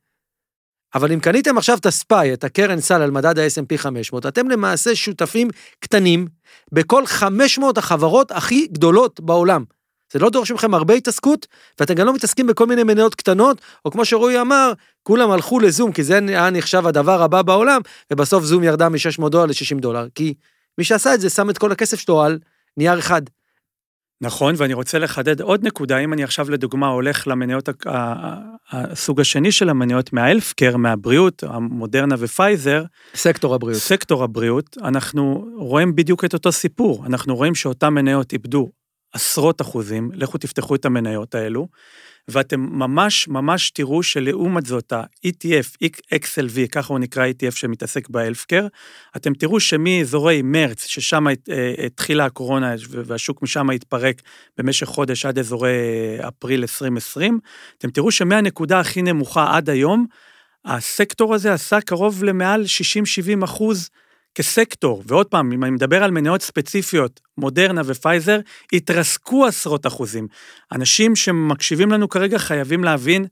אבל 0.95 1.13
אם 1.13 1.21
קניתם 1.21 1.59
עכשיו 1.59 1.79
את 1.79 1.87
הספאי, 1.87 2.33
את 2.33 2.45
הקרן 2.45 2.81
סל 2.81 3.03
על 3.03 3.11
מדד 3.11 3.39
ה-S&P 3.39 3.77
500, 3.77 4.27
אתם 4.27 4.49
למעשה 4.49 4.95
שותפים 4.95 5.49
קטנים 5.81 6.27
בכל 6.73 7.07
500 7.07 7.79
החברות 7.79 8.31
הכי 8.31 8.67
גדולות 8.67 9.21
בעולם. 9.21 9.65
זה 10.13 10.19
לא 10.19 10.31
דורש 10.31 10.53
מכם 10.53 10.75
הרבה 10.75 10.95
התעסקות, 10.95 11.47
ואתם 11.81 11.95
גם 11.95 12.07
לא 12.07 12.15
מתעסקים 12.15 12.47
בכל 12.47 12.67
מיני 12.67 12.83
מניות 12.83 13.15
קטנות, 13.15 13.61
או 13.85 13.91
כמו 13.91 14.05
שרועי 14.05 14.41
אמר, 14.41 14.73
כולם 15.03 15.31
הלכו 15.31 15.61
לזום, 15.61 15.93
כי 15.93 16.05
זה 16.05 16.19
היה 16.29 16.51
נחשב 16.51 16.87
הדבר 16.87 17.23
הבא 17.23 17.43
בעולם, 17.43 17.81
ובסוף 18.13 18.45
זום 18.45 18.65
ירדה 18.65 18.89
מ-600 18.89 19.29
דולר 19.29 19.47
ל-60 19.47 19.81
דולר, 19.81 20.07
כי 20.15 20.35
מי 20.79 20.85
שעשה 20.85 21.15
את 21.15 21.21
זה 21.21 21.31
שם 21.31 21.51
את 21.51 21.59
כל 21.59 21.73
הכסף 21.73 22.01
שלו 22.01 22.23
על 22.23 22.39
נייר 22.77 22.99
אחד. 22.99 23.23
נכון, 24.21 24.55
ואני 24.59 24.75
רוצה 24.75 24.99
לחדד 24.99 25.41
עוד 25.41 25.65
נקודה, 25.65 25.99
אם 25.99 26.13
אני 26.13 26.25
עכשיו 26.25 26.51
לדוגמה 26.51 26.89
הולך 26.89 27.29
למניות, 27.29 27.69
הסוג 28.71 29.21
השני 29.21 29.53
של 29.53 29.69
המניות 29.69 30.13
מה 30.13 30.22
healthcare, 30.22 30.77
מהבריאות, 30.77 31.43
המודרנה 31.47 32.15
ופייזר, 32.19 32.85
סקטור 33.15 33.55
הבריאות. 33.55 33.83
סקטור 33.83 34.25
הבריאות, 34.25 34.77
אנחנו 34.83 35.47
רואים 35.57 35.95
בדיוק 35.95 36.25
את 36.25 36.35
אותו 36.35 36.53
סיפור. 36.53 37.07
אנחנו 37.07 37.37
רואים 37.37 37.55
שאותן 37.55 37.89
מניות 37.89 38.33
איבדו 38.33 38.71
עשרות 39.13 39.61
אחוזים, 39.61 40.11
לכו 40.15 40.39
תפתחו 40.39 40.75
את 40.75 40.85
המניות 40.85 41.35
האלו, 41.35 41.69
ואתם 42.29 42.61
ממש 42.61 43.29
ממש 43.29 43.71
תראו 43.71 44.03
שלעומת 44.03 44.67
זאת 44.67 44.93
ה-ETF, 44.93 45.87
XLV, 46.15 46.69
ככה 46.73 46.93
הוא 46.93 46.99
נקרא 46.99 47.27
ETF 47.27 47.57
שמתעסק 47.57 48.09
ב 48.09 48.13
healthcare, 48.13 48.67
אתם 49.17 49.35
תראו 49.35 49.61
שמאזורי 49.61 50.43
מרץ, 50.43 50.87
ששם 50.87 51.27
אה, 51.29 51.35
התחילה 51.87 52.25
הקורונה 52.25 52.75
והשוק 52.91 53.43
משם 53.43 53.71
התפרק 53.71 54.23
במשך 54.59 54.87
חודש 54.87 55.27
עד 55.27 55.39
אזורי 55.39 55.71
אפריל 56.29 56.61
2020, 56.61 57.39
אתם 57.79 57.91
תראו 57.91 58.11
שמהנקודה 58.11 58.81
הכי 58.81 59.03
נמוכה 59.03 59.57
עד 59.57 59.71
היום, 59.71 60.07
הסקטור 60.65 61.35
הזה 61.35 61.53
עשה 61.53 61.81
קרוב 61.81 62.25
למעל 62.25 62.65
60-70 63.41 63.45
אחוז 63.45 63.91
כסקטור, 64.39 65.03
ועוד 65.07 65.27
פעם, 65.27 65.53
אם 65.53 65.65
אני 65.65 65.71
מדבר 65.71 66.05
על 66.05 66.11
מניות 66.11 66.43
ספציפיות, 66.43 67.21
מודרנה 67.39 67.83
ופייזר, 67.85 68.41
התרסקו 68.73 69.47
עשרות 69.47 69.87
אחוזים. 69.87 70.29
אנשים 70.73 71.17
שמקשיבים 71.17 71.91
לנו 71.93 72.09
כרגע 72.09 72.39
חייבים 72.39 72.85
להבין 72.85 73.27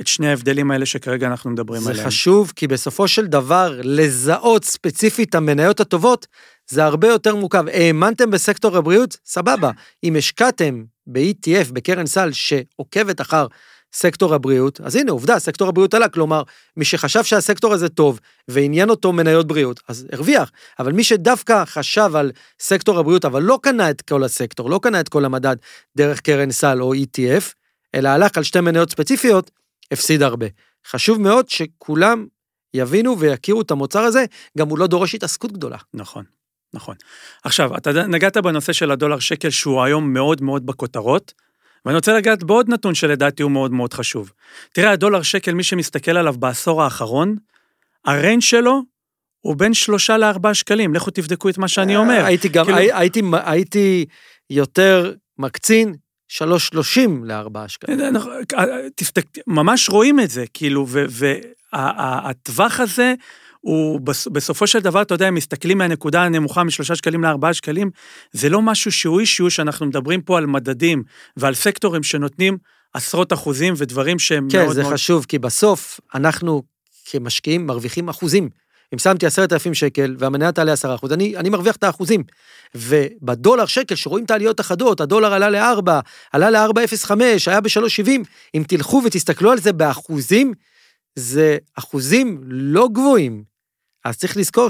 את 0.00 0.06
שני 0.06 0.28
ההבדלים 0.28 0.70
האלה 0.70 0.86
שכרגע 0.86 1.26
אנחנו 1.26 1.50
מדברים 1.50 1.80
זה 1.82 1.90
עליהם. 1.90 2.04
זה 2.04 2.10
חשוב, 2.10 2.52
כי 2.56 2.66
בסופו 2.66 3.08
של 3.08 3.26
דבר, 3.26 3.80
לזהות 3.84 4.64
ספציפית 4.64 5.28
את 5.28 5.34
המניות 5.34 5.80
הטובות, 5.80 6.26
זה 6.70 6.84
הרבה 6.84 7.08
יותר 7.08 7.36
מורכב. 7.36 7.64
האמנתם 7.68 8.30
בסקטור 8.30 8.76
הבריאות? 8.76 9.16
סבבה. 9.24 9.70
אם 10.04 10.16
השקעתם 10.16 10.84
ב-ETF, 11.06 11.72
בקרן 11.72 12.06
סל, 12.06 12.32
שעוקבת 12.32 13.20
אחר 13.20 13.46
סקטור 13.92 14.34
הבריאות, 14.34 14.80
אז 14.80 14.96
הנה 14.96 15.12
עובדה, 15.12 15.38
סקטור 15.38 15.68
הבריאות 15.68 15.94
עלה, 15.94 16.08
כלומר, 16.08 16.42
מי 16.76 16.84
שחשב 16.84 17.24
שהסקטור 17.24 17.72
הזה 17.72 17.88
טוב 17.88 18.20
ועניין 18.48 18.90
אותו 18.90 19.12
מניות 19.12 19.46
בריאות, 19.46 19.80
אז 19.88 20.06
הרוויח, 20.12 20.50
אבל 20.78 20.92
מי 20.92 21.04
שדווקא 21.04 21.64
חשב 21.64 22.10
על 22.14 22.32
סקטור 22.60 22.98
הבריאות, 22.98 23.24
אבל 23.24 23.42
לא 23.42 23.58
קנה 23.62 23.90
את 23.90 24.02
כל 24.02 24.24
הסקטור, 24.24 24.70
לא 24.70 24.80
קנה 24.82 25.00
את 25.00 25.08
כל 25.08 25.24
המדד 25.24 25.56
דרך 25.96 26.20
קרן 26.20 26.50
סל 26.50 26.82
או 26.82 26.94
ETF, 26.94 27.54
אלא 27.94 28.08
הלך 28.08 28.36
על 28.36 28.42
שתי 28.42 28.60
מניות 28.60 28.90
ספציפיות, 28.90 29.50
הפסיד 29.92 30.22
הרבה. 30.22 30.46
חשוב 30.86 31.20
מאוד 31.20 31.48
שכולם 31.48 32.26
יבינו 32.74 33.18
ויכירו 33.18 33.60
את 33.60 33.70
המוצר 33.70 34.00
הזה, 34.00 34.24
גם 34.58 34.68
הוא 34.68 34.78
לא 34.78 34.86
דורש 34.86 35.14
התעסקות 35.14 35.52
גדולה. 35.52 35.78
נכון, 35.94 36.24
נכון. 36.74 36.94
עכשיו, 37.44 37.76
אתה 37.76 37.92
נגעת 37.92 38.36
בנושא 38.36 38.72
של 38.72 38.90
הדולר 38.90 39.18
שקל, 39.18 39.50
שהוא 39.50 39.82
היום 39.82 40.12
מאוד 40.12 40.42
מאוד 40.42 40.66
בכותרות, 40.66 41.32
ואני 41.84 41.96
רוצה 41.96 42.12
לגעת 42.12 42.42
בעוד 42.42 42.68
נתון 42.68 42.94
שלדעתי 42.94 43.42
הוא 43.42 43.50
מאוד 43.50 43.72
מאוד 43.72 43.94
חשוב. 43.94 44.32
תראה, 44.72 44.90
הדולר 44.90 45.22
שקל, 45.22 45.54
מי 45.54 45.62
שמסתכל 45.62 46.16
עליו 46.16 46.34
בעשור 46.38 46.82
האחרון, 46.82 47.36
הריינג' 48.04 48.42
שלו 48.42 48.82
הוא 49.40 49.56
בין 49.56 49.74
שלושה 49.74 50.18
לארבעה 50.18 50.54
שקלים, 50.54 50.94
לכו 50.94 51.10
תבדקו 51.10 51.48
את 51.48 51.58
מה 51.58 51.68
שאני 51.68 51.96
אומר. 51.96 52.24
הייתי 52.24 52.48
גם, 52.48 52.64
כאילו... 52.64 52.78
הייתי, 52.78 53.22
הייתי 53.44 54.06
יותר 54.50 55.12
מקצין, 55.38 55.94
שלוש 56.28 56.66
שלושים 56.66 57.24
לארבעה 57.24 57.68
שקלים. 57.68 57.98
תפתק, 58.96 59.26
ממש 59.46 59.88
רואים 59.88 60.20
את 60.20 60.30
זה, 60.30 60.44
כאילו, 60.54 60.86
והטווח 61.72 62.80
הזה, 62.80 63.14
הוא 63.62 64.00
בסופו 64.32 64.66
של 64.66 64.78
דבר, 64.78 65.02
אתה 65.02 65.14
יודע, 65.14 65.26
הם 65.26 65.34
מסתכלים 65.34 65.78
מהנקודה 65.78 66.22
הנמוכה 66.22 66.64
משלושה 66.64 66.96
שקלים 66.96 67.22
לארבעה 67.22 67.54
שקלים, 67.54 67.90
זה 68.32 68.48
לא 68.48 68.62
משהו 68.62 68.92
שהוא 68.92 69.20
אישיו 69.20 69.50
שאנחנו 69.50 69.86
מדברים 69.86 70.20
פה 70.22 70.38
על 70.38 70.46
מדדים 70.46 71.02
ועל 71.36 71.54
סקטורים 71.54 72.02
שנותנים 72.02 72.58
עשרות 72.94 73.32
אחוזים 73.32 73.74
ודברים 73.76 74.18
שהם 74.18 74.48
כן, 74.50 74.58
מאוד 74.58 74.66
מאוד... 74.66 74.76
כן, 74.76 74.82
זה. 74.82 74.94
חשוב, 74.94 75.26
כי 75.28 75.38
בסוף 75.38 76.00
אנחנו 76.14 76.62
כמשקיעים 77.04 77.66
מרוויחים 77.66 78.08
אחוזים. 78.08 78.48
אם 78.94 78.98
שמתי 78.98 79.26
עשרת 79.26 79.52
אלפים 79.52 79.74
שקל 79.74 80.16
והמניה 80.18 80.52
תעלה 80.52 80.72
עשרה 80.72 80.94
אחוז, 80.94 81.12
אני, 81.12 81.36
אני 81.36 81.48
מרוויח 81.48 81.76
את 81.76 81.84
האחוזים. 81.84 82.22
ובדולר 82.74 83.66
שקל, 83.66 83.94
שרואים 83.94 84.24
את 84.24 84.30
העליות 84.30 84.60
החדות, 84.60 85.00
הדולר 85.00 85.32
עלה 85.32 85.50
לארבע, 85.50 86.00
עלה 86.32 86.50
לארבע 86.50 86.84
אפס 86.84 87.04
חמש, 87.04 87.48
היה 87.48 87.60
בשלוש 87.60 87.96
שבעים, 87.96 88.22
אם 88.54 88.62
תלכו 88.68 89.02
ותסתכלו 89.06 89.50
על 89.50 89.58
זה 89.58 89.72
באחוזים, 89.72 90.52
זה 91.16 91.58
אחוזים 91.78 92.40
לא 92.44 92.88
גבוהים. 92.92 93.51
אז 94.04 94.18
צריך 94.18 94.36
לזכור 94.36 94.68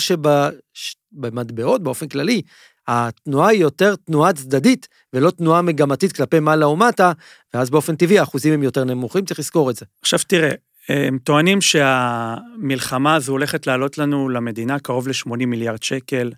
שבמטבעות, 0.75 1.83
באופן 1.83 2.09
כללי, 2.09 2.43
התנועה 2.89 3.49
היא 3.49 3.61
יותר 3.61 3.97
תנועה 3.97 4.33
צדדית, 4.33 4.89
ולא 5.13 5.31
תנועה 5.31 5.63
מגמתית 5.63 6.13
כלפי 6.13 6.41
מעלה 6.41 6.67
או 6.67 6.77
מטה, 6.77 7.13
ואז 7.55 7.71
באופן 7.71 7.97
טבעי 7.97 8.19
האחוזים 8.19 8.53
הם 8.53 8.63
יותר 8.63 8.85
נמוכים, 8.85 9.25
צריך 9.25 9.41
לזכור 9.41 9.71
את 9.71 9.77
זה. 9.77 9.87
עכשיו 10.03 10.19
תראה, 10.27 10.51
הם 10.89 11.19
טוענים 11.19 11.61
שהמלחמה 11.61 13.15
הזו 13.15 13.33
הולכת 13.33 13.67
לעלות 13.67 13.99
לנו, 13.99 14.29
למדינה, 14.29 14.79
קרוב 14.79 15.09
ל-80 15.09 15.47
מיליארד 15.47 15.83
שקל, 15.83 16.33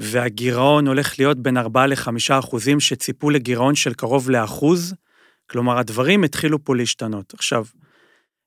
והגירעון 0.00 0.86
הולך 0.86 1.18
להיות 1.18 1.38
בין 1.38 1.56
4 1.56 1.86
ל-5 1.86 2.08
אחוזים, 2.38 2.80
שציפו 2.80 3.30
לגירעון 3.30 3.74
של 3.74 3.94
קרוב 3.94 4.30
לאחוז, 4.30 4.94
כלומר, 5.50 5.78
הדברים 5.78 6.24
התחילו 6.24 6.64
פה 6.64 6.76
להשתנות. 6.76 7.34
עכשיו, 7.34 7.64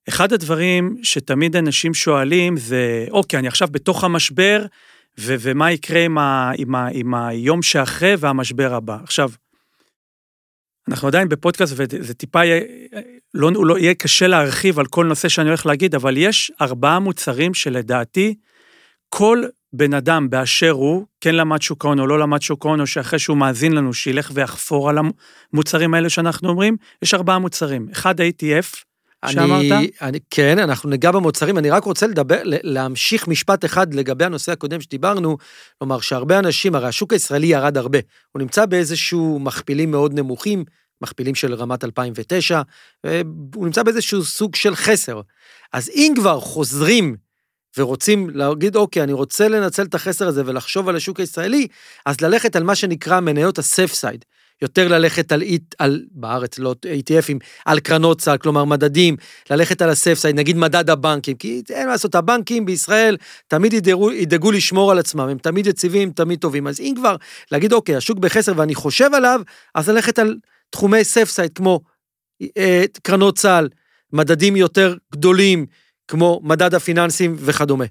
אחד 0.09 0.33
הדברים 0.33 0.97
שתמיד 1.03 1.55
אנשים 1.55 1.93
שואלים 1.93 2.57
זה, 2.57 3.05
אוקיי, 3.11 3.39
אני 3.39 3.47
עכשיו 3.47 3.67
בתוך 3.71 4.03
המשבר, 4.03 4.65
ו- 5.19 5.35
ומה 5.39 5.71
יקרה 5.71 6.05
עם, 6.05 6.17
ה- 6.17 6.51
עם, 6.57 6.75
ה- 6.75 6.89
עם 6.91 7.13
היום 7.15 7.61
שאחרי 7.61 8.13
והמשבר 8.19 8.73
הבא. 8.73 8.97
עכשיו, 9.03 9.29
אנחנו 10.89 11.07
עדיין 11.07 11.29
בפודקאסט 11.29 11.73
וזה 11.77 12.13
טיפה 12.13 12.45
יהיה, 12.45 12.61
לא, 13.33 13.51
לא 13.55 13.77
יהיה 13.77 13.93
קשה 13.93 14.27
להרחיב 14.27 14.79
על 14.79 14.85
כל 14.85 15.05
נושא 15.05 15.29
שאני 15.29 15.47
הולך 15.47 15.65
להגיד, 15.65 15.95
אבל 15.95 16.17
יש 16.17 16.51
ארבעה 16.61 16.99
מוצרים 16.99 17.53
שלדעתי, 17.53 18.35
כל 19.09 19.43
בן 19.73 19.93
אדם 19.93 20.29
באשר 20.29 20.71
הוא, 20.71 21.05
כן 21.21 21.35
למד 21.35 21.61
שוק 21.61 21.85
ההון 21.85 21.99
או 21.99 22.07
לא 22.07 22.19
למד 22.19 22.41
שוק 22.41 22.65
ההון, 22.65 22.81
או 22.81 22.87
שאחרי 22.87 23.19
שהוא 23.19 23.37
מאזין 23.37 23.71
לנו, 23.71 23.93
שילך 23.93 24.31
ויחפור 24.33 24.89
על 24.89 24.97
המוצרים 25.53 25.93
האלה 25.93 26.09
שאנחנו 26.09 26.49
אומרים, 26.49 26.77
יש 27.01 27.13
ארבעה 27.13 27.39
מוצרים. 27.39 27.87
אחד 27.91 28.21
ה-ATF, 28.21 28.86
שאמרת? 29.25 29.71
אני, 29.71 29.89
אני, 30.01 30.19
כן, 30.29 30.59
אנחנו 30.59 30.89
ניגע 30.89 31.11
במוצרים, 31.11 31.57
אני 31.57 31.69
רק 31.69 31.83
רוצה 31.83 32.07
לדבר, 32.07 32.41
להמשיך 32.43 33.27
משפט 33.27 33.65
אחד 33.65 33.93
לגבי 33.93 34.25
הנושא 34.25 34.51
הקודם 34.51 34.81
שדיברנו, 34.81 35.37
כלומר 35.77 35.99
שהרבה 35.99 36.39
אנשים, 36.39 36.75
הרי 36.75 36.87
השוק 36.87 37.13
הישראלי 37.13 37.47
ירד 37.47 37.77
הרבה, 37.77 37.99
הוא 38.31 38.41
נמצא 38.41 38.65
באיזשהו 38.65 39.39
מכפילים 39.39 39.91
מאוד 39.91 40.13
נמוכים, 40.13 40.63
מכפילים 41.01 41.35
של 41.35 41.53
רמת 41.53 41.83
2009, 41.83 42.61
הוא 43.55 43.65
נמצא 43.65 43.83
באיזשהו 43.83 44.23
סוג 44.23 44.55
של 44.55 44.75
חסר. 44.75 45.21
אז 45.73 45.89
אם 45.89 46.13
כבר 46.15 46.39
חוזרים 46.39 47.15
ורוצים 47.77 48.29
להגיד, 48.29 48.75
אוקיי, 48.75 49.03
אני 49.03 49.13
רוצה 49.13 49.47
לנצל 49.47 49.83
את 49.83 49.95
החסר 49.95 50.27
הזה 50.27 50.43
ולחשוב 50.45 50.89
על 50.89 50.95
השוק 50.95 51.19
הישראלי, 51.19 51.67
אז 52.05 52.21
ללכת 52.21 52.55
על 52.55 52.63
מה 52.63 52.75
שנקרא 52.75 53.19
מניות 53.19 53.59
ה-safe 53.59 53.93
side. 54.01 54.23
יותר 54.61 54.87
ללכת 54.87 55.31
על, 55.31 55.43
על 55.77 56.05
בארץ, 56.11 56.59
לא 56.59 56.75
ETF 56.83 57.10
ים, 57.10 57.37
על 57.65 57.79
קרנות 57.79 58.21
סל, 58.21 58.37
כלומר 58.37 58.65
מדדים, 58.65 59.15
ללכת 59.49 59.81
על 59.81 59.93
safe, 59.93 60.35
נגיד 60.35 60.57
מדד 60.57 60.89
הבנקים, 60.89 61.37
כי 61.37 61.61
אין 61.69 61.85
מה 61.85 61.91
לעשות, 61.91 62.15
הבנקים 62.15 62.65
בישראל 62.65 63.17
תמיד 63.47 63.73
ידאגו, 63.73 64.11
ידאגו 64.11 64.51
לשמור 64.51 64.91
על 64.91 64.99
עצמם, 64.99 65.27
הם 65.29 65.37
תמיד 65.37 65.67
יציבים, 65.67 66.11
תמיד 66.11 66.39
טובים. 66.39 66.67
אז 66.67 66.79
אם 66.79 66.93
כבר 66.95 67.15
להגיד, 67.51 67.73
אוקיי, 67.73 67.95
השוק 67.95 68.19
בחסר 68.19 68.53
ואני 68.55 68.75
חושב 68.75 69.09
עליו, 69.13 69.41
אז 69.75 69.89
ללכת 69.89 70.19
על 70.19 70.35
תחומי 70.69 71.03
safe, 71.03 71.51
כמו 71.55 71.79
אה, 72.57 72.83
קרנות 73.03 73.37
סל, 73.39 73.69
מדדים 74.13 74.55
יותר 74.55 74.95
גדולים, 75.11 75.65
כמו 76.07 76.41
מדד 76.43 76.75
הפיננסים 76.75 77.35
וכדומה. 77.39 77.85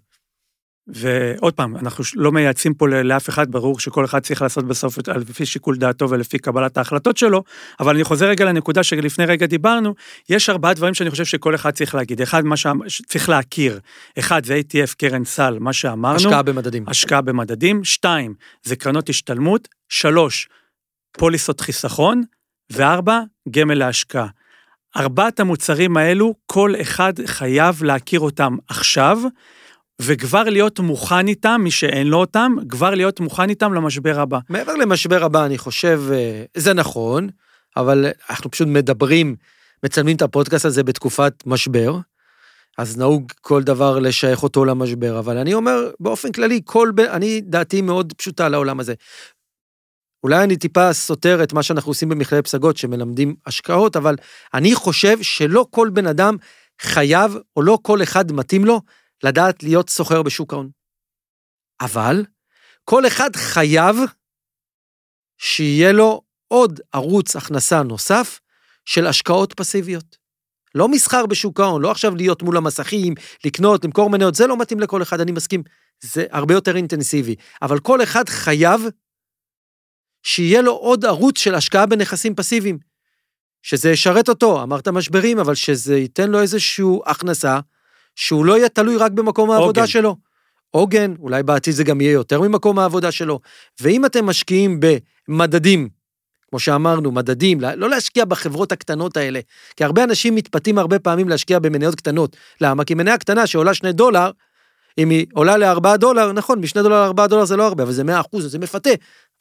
ועוד 0.88 1.54
פעם, 1.54 1.76
אנחנו 1.76 2.04
לא 2.14 2.32
מייעצים 2.32 2.74
פה 2.74 2.88
לאף 2.88 3.28
אחד, 3.28 3.50
ברור 3.50 3.80
שכל 3.80 4.04
אחד 4.04 4.18
צריך 4.18 4.42
לעשות 4.42 4.64
בסוף 4.64 4.98
לפי 5.08 5.46
שיקול 5.46 5.76
דעתו 5.76 6.10
ולפי 6.10 6.38
קבלת 6.38 6.78
ההחלטות 6.78 7.16
שלו, 7.16 7.42
אבל 7.80 7.94
אני 7.94 8.04
חוזר 8.04 8.26
רגע 8.26 8.44
לנקודה 8.44 8.82
שלפני 8.82 9.26
רגע 9.26 9.46
דיברנו, 9.46 9.94
יש 10.28 10.50
ארבעה 10.50 10.74
דברים 10.74 10.94
שאני 10.94 11.10
חושב 11.10 11.24
שכל 11.24 11.54
אחד 11.54 11.70
צריך 11.70 11.94
להגיד. 11.94 12.22
אחד, 12.22 12.44
מה 12.44 12.56
שצריך 12.56 13.28
להכיר, 13.28 13.80
אחד 14.18 14.44
זה 14.44 14.60
ATF 14.60 14.94
קרן 14.98 15.24
סל, 15.24 15.58
מה 15.60 15.72
שאמרנו. 15.72 16.16
השקעה 16.16 16.42
במדדים. 16.42 16.84
השקעה 16.88 17.20
במדדים. 17.20 17.84
שתיים, 17.84 18.34
זה 18.62 18.76
קרנות 18.76 19.08
השתלמות. 19.08 19.68
שלוש, 19.88 20.48
פוליסות 21.18 21.60
חיסכון. 21.60 22.22
וארבע, 22.70 23.20
גמל 23.50 23.74
להשקעה. 23.74 24.26
ארבעת 24.96 25.40
המוצרים 25.40 25.96
האלו, 25.96 26.34
כל 26.46 26.74
אחד 26.80 27.12
חייב 27.26 27.82
להכיר 27.82 28.20
אותם 28.20 28.56
עכשיו, 28.68 29.18
וכבר 30.00 30.42
להיות 30.42 30.80
מוכן 30.80 31.28
איתם, 31.28 31.60
מי 31.64 31.70
שאין 31.70 32.06
לו 32.06 32.16
אותם, 32.16 32.52
כבר 32.68 32.94
להיות 32.94 33.20
מוכן 33.20 33.50
איתם 33.50 33.74
למשבר 33.74 34.20
הבא. 34.20 34.38
מעבר 34.48 34.74
למשבר 34.74 35.24
הבא, 35.24 35.46
אני 35.46 35.58
חושב, 35.58 36.02
אה, 36.12 36.44
זה 36.56 36.74
נכון, 36.74 37.28
אבל 37.76 38.06
אנחנו 38.30 38.50
פשוט 38.50 38.68
מדברים, 38.68 39.36
מצלמים 39.84 40.16
את 40.16 40.22
הפודקאסט 40.22 40.64
הזה 40.64 40.82
בתקופת 40.82 41.32
משבר, 41.46 41.98
אז 42.78 42.96
נהוג 42.96 43.32
כל 43.40 43.62
דבר 43.62 43.98
לשייך 43.98 44.42
אותו 44.42 44.64
למשבר, 44.64 45.18
אבל 45.18 45.38
אני 45.38 45.54
אומר, 45.54 45.90
באופן 46.00 46.32
כללי, 46.32 46.60
כל, 46.64 46.90
אני, 47.10 47.40
דעתי 47.40 47.82
מאוד 47.82 48.12
פשוטה 48.12 48.48
לעולם 48.48 48.80
הזה. 48.80 48.94
אולי 50.22 50.44
אני 50.44 50.56
טיפה 50.56 50.92
סותר 50.92 51.42
את 51.42 51.52
מה 51.52 51.62
שאנחנו 51.62 51.90
עושים 51.90 52.08
במכללת 52.08 52.44
פסגות, 52.44 52.76
שמלמדים 52.76 53.34
השקעות, 53.46 53.96
אבל 53.96 54.16
אני 54.54 54.74
חושב 54.74 55.22
שלא 55.22 55.66
כל 55.70 55.90
בן 55.92 56.06
אדם 56.06 56.36
חייב, 56.80 57.36
או 57.56 57.62
לא 57.62 57.78
כל 57.82 58.02
אחד 58.02 58.32
מתאים 58.32 58.64
לו, 58.64 58.80
לדעת 59.24 59.62
להיות 59.62 59.90
סוחר 59.90 60.22
בשוק 60.22 60.52
ההון. 60.52 60.70
אבל 61.80 62.24
כל 62.84 63.06
אחד 63.06 63.36
חייב 63.36 63.96
שיהיה 65.38 65.92
לו 65.92 66.22
עוד 66.48 66.80
ערוץ 66.92 67.36
הכנסה 67.36 67.82
נוסף 67.82 68.40
של 68.84 69.06
השקעות 69.06 69.52
פסיביות. 69.52 70.16
לא 70.74 70.88
מסחר 70.88 71.26
בשוק 71.26 71.60
ההון, 71.60 71.82
לא 71.82 71.90
עכשיו 71.90 72.16
להיות 72.16 72.42
מול 72.42 72.56
המסכים, 72.56 73.14
לקנות, 73.44 73.84
למכור 73.84 74.10
מניות, 74.10 74.34
זה 74.34 74.46
לא 74.46 74.56
מתאים 74.56 74.80
לכל 74.80 75.02
אחד, 75.02 75.20
אני 75.20 75.32
מסכים. 75.32 75.62
זה 76.00 76.26
הרבה 76.30 76.54
יותר 76.54 76.76
אינטנסיבי. 76.76 77.34
אבל 77.62 77.80
כל 77.80 78.02
אחד 78.02 78.28
חייב 78.28 78.80
שיהיה 80.22 80.62
לו 80.62 80.72
עוד 80.72 81.04
ערוץ 81.04 81.38
של 81.38 81.54
השקעה 81.54 81.86
בנכסים 81.86 82.34
פסיביים. 82.34 82.78
שזה 83.62 83.90
ישרת 83.90 84.28
אותו, 84.28 84.62
אמרת 84.62 84.88
משברים, 84.88 85.38
אבל 85.38 85.54
שזה 85.54 85.96
ייתן 85.96 86.30
לו 86.30 86.40
איזושהי 86.40 86.84
הכנסה, 87.06 87.60
שהוא 88.16 88.44
לא 88.44 88.58
יהיה 88.58 88.68
תלוי 88.68 88.96
רק 88.96 89.12
במקום 89.12 89.50
העבודה 89.50 89.80
עוגן. 89.80 89.90
שלו. 89.92 90.16
עוגן, 90.70 91.14
אולי 91.18 91.42
בעתיד 91.42 91.74
זה 91.74 91.84
גם 91.84 92.00
יהיה 92.00 92.12
יותר 92.12 92.40
ממקום 92.40 92.78
העבודה 92.78 93.12
שלו. 93.12 93.40
ואם 93.80 94.06
אתם 94.06 94.26
משקיעים 94.26 94.80
במדדים, 95.28 95.88
כמו 96.50 96.58
שאמרנו, 96.58 97.12
מדדים, 97.12 97.60
לא 97.60 97.90
להשקיע 97.90 98.24
בחברות 98.24 98.72
הקטנות 98.72 99.16
האלה, 99.16 99.40
כי 99.76 99.84
הרבה 99.84 100.04
אנשים 100.04 100.34
מתפתים 100.34 100.78
הרבה 100.78 100.98
פעמים 100.98 101.28
להשקיע 101.28 101.58
במניות 101.58 101.94
קטנות. 101.94 102.36
למה? 102.60 102.84
כי 102.84 102.94
מניה 102.94 103.18
קטנה 103.18 103.46
שעולה 103.46 103.74
שני 103.74 103.92
דולר, 103.92 104.30
אם 104.98 105.10
היא 105.10 105.26
עולה 105.32 105.56
לארבעה 105.56 105.96
דולר, 105.96 106.32
נכון, 106.32 106.60
משני 106.60 106.82
דולר 106.82 107.00
לארבעה 107.00 107.26
דולר 107.26 107.44
זה 107.44 107.56
לא 107.56 107.66
הרבה, 107.66 107.82
אבל 107.82 107.92
זה 107.92 108.04
מאה 108.04 108.20
אחוז, 108.20 108.52
זה 108.52 108.58
מפתה. 108.58 108.90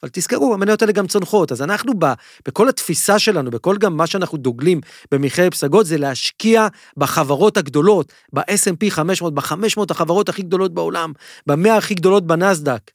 אבל 0.02 0.10
תזכרו, 0.12 0.54
המניות 0.54 0.82
האלה 0.82 0.92
גם 0.92 1.06
צונחות, 1.06 1.52
אז 1.52 1.62
אנחנו 1.62 1.92
ב, 1.98 2.06
בכל 2.48 2.68
התפיסה 2.68 3.18
שלנו, 3.18 3.50
בכל 3.50 3.76
גם 3.78 3.96
מה 3.96 4.06
שאנחנו 4.06 4.38
דוגלים 4.38 4.80
במכללת 5.12 5.52
פסגות, 5.52 5.86
זה 5.86 5.98
להשקיע 5.98 6.68
בחברות 6.96 7.56
הגדולות, 7.56 8.12
ב-S&P 8.32 8.90
500, 8.90 9.34
ב-500 9.34 9.82
החברות 9.90 10.28
הכי 10.28 10.42
גדולות 10.42 10.74
בעולם, 10.74 11.12
ב-100 11.46 11.70
הכי 11.70 11.94
גדולות 11.94 12.26
בנסדק, 12.26 12.90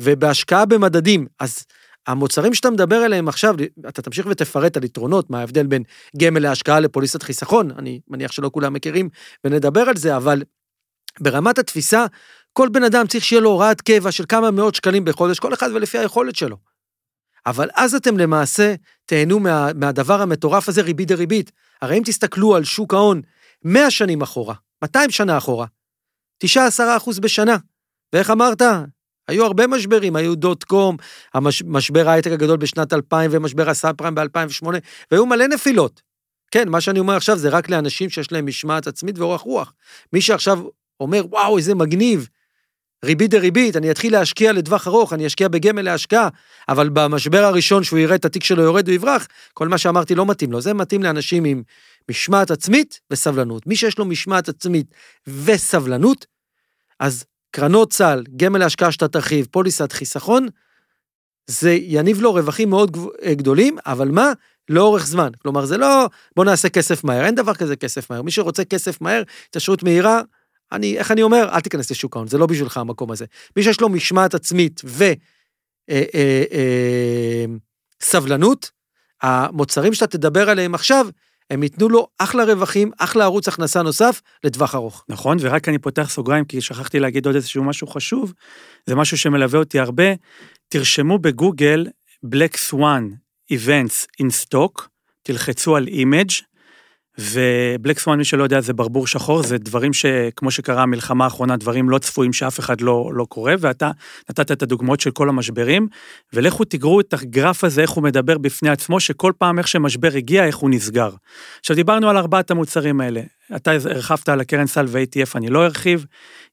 ובהשקעה 0.00 0.64
במדדים. 0.64 1.26
אז 1.40 1.64
המוצרים 2.06 2.54
שאתה 2.54 2.70
מדבר 2.70 2.96
עליהם 2.96 3.28
עכשיו, 3.28 3.54
אתה 3.88 4.02
תמשיך 4.02 4.26
ותפרט 4.30 4.76
על 4.76 4.84
יתרונות, 4.84 5.30
מה 5.30 5.40
ההבדל 5.40 5.66
בין 5.66 5.82
גמל 6.16 6.42
להשקעה 6.42 6.80
לפוליסת 6.80 7.22
חיסכון, 7.22 7.70
אני 7.70 8.00
מניח 8.08 8.32
שלא 8.32 8.50
כולם 8.52 8.72
מכירים, 8.72 9.08
ונדבר 9.44 9.80
על 9.80 9.96
זה, 9.96 10.16
אבל 10.16 10.42
ברמת 11.20 11.58
התפיסה, 11.58 12.06
כל 12.52 12.68
בן 12.68 12.84
אדם 12.84 13.06
צריך 13.06 13.24
שיהיה 13.24 13.42
לו 13.42 13.50
הוראת 13.50 13.80
קבע 13.80 14.12
של 14.12 14.24
כמה 14.28 14.50
מאות 14.50 14.74
שקלים 14.74 15.04
בחודש, 15.04 15.38
כל 15.38 15.54
אחד 15.54 15.70
ולפי 15.74 15.98
היכולת 15.98 16.36
שלו. 16.36 16.56
אבל 17.46 17.68
אז 17.74 17.94
אתם 17.94 18.18
למעשה 18.18 18.74
תהנו 19.06 19.40
מה, 19.40 19.72
מהדבר 19.74 20.22
המטורף 20.22 20.68
הזה 20.68 20.82
ריבית 20.82 21.08
דריבית. 21.08 21.52
הרי 21.82 21.98
אם 21.98 22.02
תסתכלו 22.06 22.56
על 22.56 22.64
שוק 22.64 22.94
ההון 22.94 23.20
100 23.64 23.90
שנים 23.90 24.22
אחורה, 24.22 24.54
200 24.82 25.10
שנה 25.10 25.38
אחורה, 25.38 25.66
9-10 26.44 26.46
אחוז 26.96 27.18
בשנה. 27.18 27.56
ואיך 28.12 28.30
אמרת? 28.30 28.62
היו 29.28 29.44
הרבה 29.44 29.66
משברים, 29.66 30.16
היו 30.16 30.34
דוט 30.34 30.64
קום, 30.64 30.96
המשבר 31.34 32.08
ההייטק 32.08 32.30
הגדול 32.30 32.56
בשנת 32.56 32.92
2000 32.92 33.30
ומשבר 33.34 33.70
הסאב 33.70 33.96
פריים 33.96 34.14
ב-2008, 34.14 34.66
והיו 35.10 35.26
מלא 35.26 35.46
נפילות. 35.46 36.02
כן, 36.50 36.68
מה 36.68 36.80
שאני 36.80 36.98
אומר 36.98 37.16
עכשיו 37.16 37.38
זה 37.38 37.48
רק 37.48 37.68
לאנשים 37.68 38.10
שיש 38.10 38.32
להם 38.32 38.46
משמעת 38.46 38.86
עצמית 38.86 39.18
ואורך 39.18 39.40
רוח. 39.40 39.74
מי 40.12 40.20
שעכשיו 40.20 40.58
אומר, 41.00 41.24
וואו, 41.30 41.58
איזה 41.58 41.74
מגניב, 41.74 42.28
ריבית 43.04 43.30
דריבית, 43.30 43.76
אני 43.76 43.90
אתחיל 43.90 44.12
להשקיע 44.12 44.52
לטווח 44.52 44.88
ארוך, 44.88 45.12
אני 45.12 45.26
אשקיע 45.26 45.48
בגמל 45.48 45.82
להשקעה, 45.82 46.28
אבל 46.68 46.88
במשבר 46.88 47.44
הראשון 47.44 47.84
שהוא 47.84 47.98
יראה 47.98 48.14
את 48.14 48.24
התיק 48.24 48.44
שלו 48.44 48.62
יורד 48.62 48.88
הוא 48.88 48.94
יברח, 48.94 49.26
כל 49.54 49.68
מה 49.68 49.78
שאמרתי 49.78 50.14
לא 50.14 50.26
מתאים 50.26 50.52
לו, 50.52 50.60
זה 50.60 50.74
מתאים 50.74 51.02
לאנשים 51.02 51.44
עם 51.44 51.62
משמעת 52.10 52.50
עצמית 52.50 53.00
וסבלנות. 53.10 53.66
מי 53.66 53.76
שיש 53.76 53.98
לו 53.98 54.04
משמעת 54.04 54.48
עצמית 54.48 54.86
וסבלנות, 55.26 56.26
אז 57.00 57.24
קרנות 57.50 57.92
סל, 57.92 58.24
גמל 58.36 58.58
להשקעה 58.58 58.92
שאתה 58.92 59.08
תרחיב, 59.08 59.46
פוליסת 59.50 59.92
חיסכון, 59.92 60.48
זה 61.46 61.72
יניב 61.72 62.20
לו 62.20 62.34
רווחים 62.34 62.70
מאוד 62.70 62.96
גדולים, 63.32 63.78
אבל 63.86 64.08
מה? 64.08 64.32
לאורך 64.68 65.06
זמן. 65.06 65.28
כלומר, 65.42 65.64
זה 65.64 65.76
לא 65.76 66.08
בוא 66.36 66.44
נעשה 66.44 66.68
כסף 66.68 67.04
מהר, 67.04 67.24
אין 67.24 67.34
דבר 67.34 67.54
כזה 67.54 67.76
כסף 67.76 68.10
מהר. 68.10 68.22
מי 68.22 68.30
שרוצה 68.30 68.64
כסף 68.64 69.00
מהר, 69.00 69.22
התעשרות 69.48 69.82
מהירה, 69.82 70.22
אני, 70.72 70.98
איך 70.98 71.10
אני 71.10 71.22
אומר? 71.22 71.48
אל 71.52 71.60
תיכנס 71.60 71.90
לשוק 71.90 72.16
ההון, 72.16 72.28
זה 72.28 72.38
לא 72.38 72.46
בשבילך 72.46 72.76
המקום 72.76 73.10
הזה. 73.10 73.24
מי 73.56 73.62
שיש 73.62 73.80
לו 73.80 73.88
משמעת 73.88 74.34
עצמית 74.34 74.82
וסבלנות, 78.02 78.70
אה, 79.24 79.28
אה, 79.28 79.38
אה, 79.38 79.46
המוצרים 79.46 79.94
שאתה 79.94 80.18
תדבר 80.18 80.50
עליהם 80.50 80.74
עכשיו, 80.74 81.06
הם 81.50 81.62
ייתנו 81.62 81.88
לו 81.88 82.08
אחלה 82.18 82.44
רווחים, 82.44 82.90
אחלה 82.98 83.24
ערוץ 83.24 83.48
הכנסה 83.48 83.82
נוסף 83.82 84.20
לטווח 84.44 84.74
ארוך. 84.74 85.04
נכון, 85.08 85.36
ורק 85.40 85.68
אני 85.68 85.78
פותח 85.78 86.10
סוגריים, 86.10 86.44
כי 86.44 86.60
שכחתי 86.60 87.00
להגיד 87.00 87.26
עוד 87.26 87.34
איזשהו 87.34 87.64
משהו 87.64 87.86
חשוב, 87.86 88.32
זה 88.86 88.94
משהו 88.94 89.18
שמלווה 89.18 89.58
אותי 89.58 89.78
הרבה. 89.78 90.04
תרשמו 90.68 91.18
בגוגל 91.18 91.86
Black 92.26 92.56
Swan 92.70 93.02
Events 93.52 94.22
in 94.22 94.26
Stock, 94.44 94.86
תלחצו 95.22 95.76
על 95.76 95.88
Image, 95.88 96.42
ובלק 97.18 97.98
סואן, 97.98 98.18
מי 98.18 98.24
שלא 98.24 98.42
יודע, 98.42 98.60
זה 98.60 98.72
ברבור 98.72 99.06
שחור, 99.06 99.42
זה 99.42 99.58
דברים 99.58 99.92
שכמו 99.92 100.50
שקרה 100.50 100.82
המלחמה 100.82 101.24
האחרונה, 101.24 101.56
דברים 101.56 101.90
לא 101.90 101.98
צפויים 101.98 102.32
שאף 102.32 102.60
אחד 102.60 102.80
לא, 102.80 103.10
לא 103.14 103.24
קורא, 103.24 103.52
ואתה 103.58 103.90
נתת 104.30 104.52
את 104.52 104.62
הדוגמאות 104.62 105.00
של 105.00 105.10
כל 105.10 105.28
המשברים, 105.28 105.88
ולכו 106.32 106.64
תגרו 106.64 107.00
את 107.00 107.14
הגרף 107.14 107.64
הזה, 107.64 107.82
איך 107.82 107.90
הוא 107.90 108.04
מדבר 108.04 108.38
בפני 108.38 108.68
עצמו, 108.68 109.00
שכל 109.00 109.32
פעם 109.38 109.58
איך 109.58 109.68
שמשבר 109.68 110.10
הגיע, 110.14 110.46
איך 110.46 110.56
הוא 110.56 110.70
נסגר. 110.70 111.10
עכשיו, 111.60 111.76
דיברנו 111.76 112.10
על 112.10 112.16
ארבעת 112.16 112.50
המוצרים 112.50 113.00
האלה. 113.00 113.22
אתה 113.56 113.72
הרחבת 113.72 114.28
על 114.28 114.40
הקרן 114.40 114.66
סל 114.66 114.86
ו-ATF, 114.88 115.30
אני 115.34 115.48
לא 115.48 115.64
ארחיב. 115.64 116.06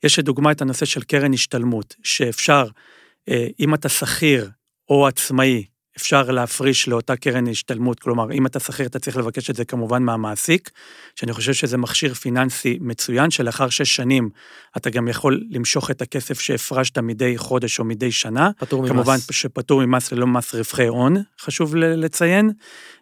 יש 0.04 0.20
לדוגמה 0.20 0.52
את 0.52 0.62
הנושא 0.62 0.86
של 0.86 1.02
קרן 1.02 1.34
השתלמות, 1.34 1.96
שאפשר, 2.04 2.68
אה, 3.30 3.48
אם 3.60 3.74
אתה 3.74 3.90
שכיר 3.90 4.50
או 4.90 5.08
עצמאי, 5.08 5.64
אפשר 6.00 6.32
להפריש 6.32 6.88
לאותה 6.88 7.16
קרן 7.16 7.48
השתלמות, 7.48 8.00
כלומר, 8.00 8.32
אם 8.32 8.46
אתה 8.46 8.60
שכיר, 8.60 8.86
אתה 8.86 9.00
צריך 9.00 9.18
לבקש 9.18 9.50
את 9.50 9.56
זה 9.56 9.66
כמובן 9.66 10.04
מהמעסיק, 10.04 10.70
שאני 11.16 11.34
חושב 11.34 11.54
שזה 11.54 11.78
מכשיר 11.78 12.14
פיננסי 12.14 12.78
מצוין, 12.82 13.32
שלאחר 13.32 13.70
שש 13.70 13.96
שנים 13.96 14.30
אתה 14.78 14.90
גם 14.90 15.08
יכול 15.08 15.44
למשוך 15.50 15.92
את 15.92 16.02
הכסף 16.02 16.40
שהפרשת 16.40 16.98
מדי 16.98 17.38
חודש 17.38 17.80
או 17.80 17.84
מדי 17.84 18.12
שנה. 18.12 18.50
פטור 18.58 18.82
ממס. 18.82 18.92
כמובן 18.92 19.18
שפטור 19.32 19.86
ממס 19.86 20.12
ללא 20.12 20.28
מס 20.28 20.56
רווחי 20.56 20.88
הון, 20.88 21.16
חשוב 21.42 21.76
לציין, 21.76 22.52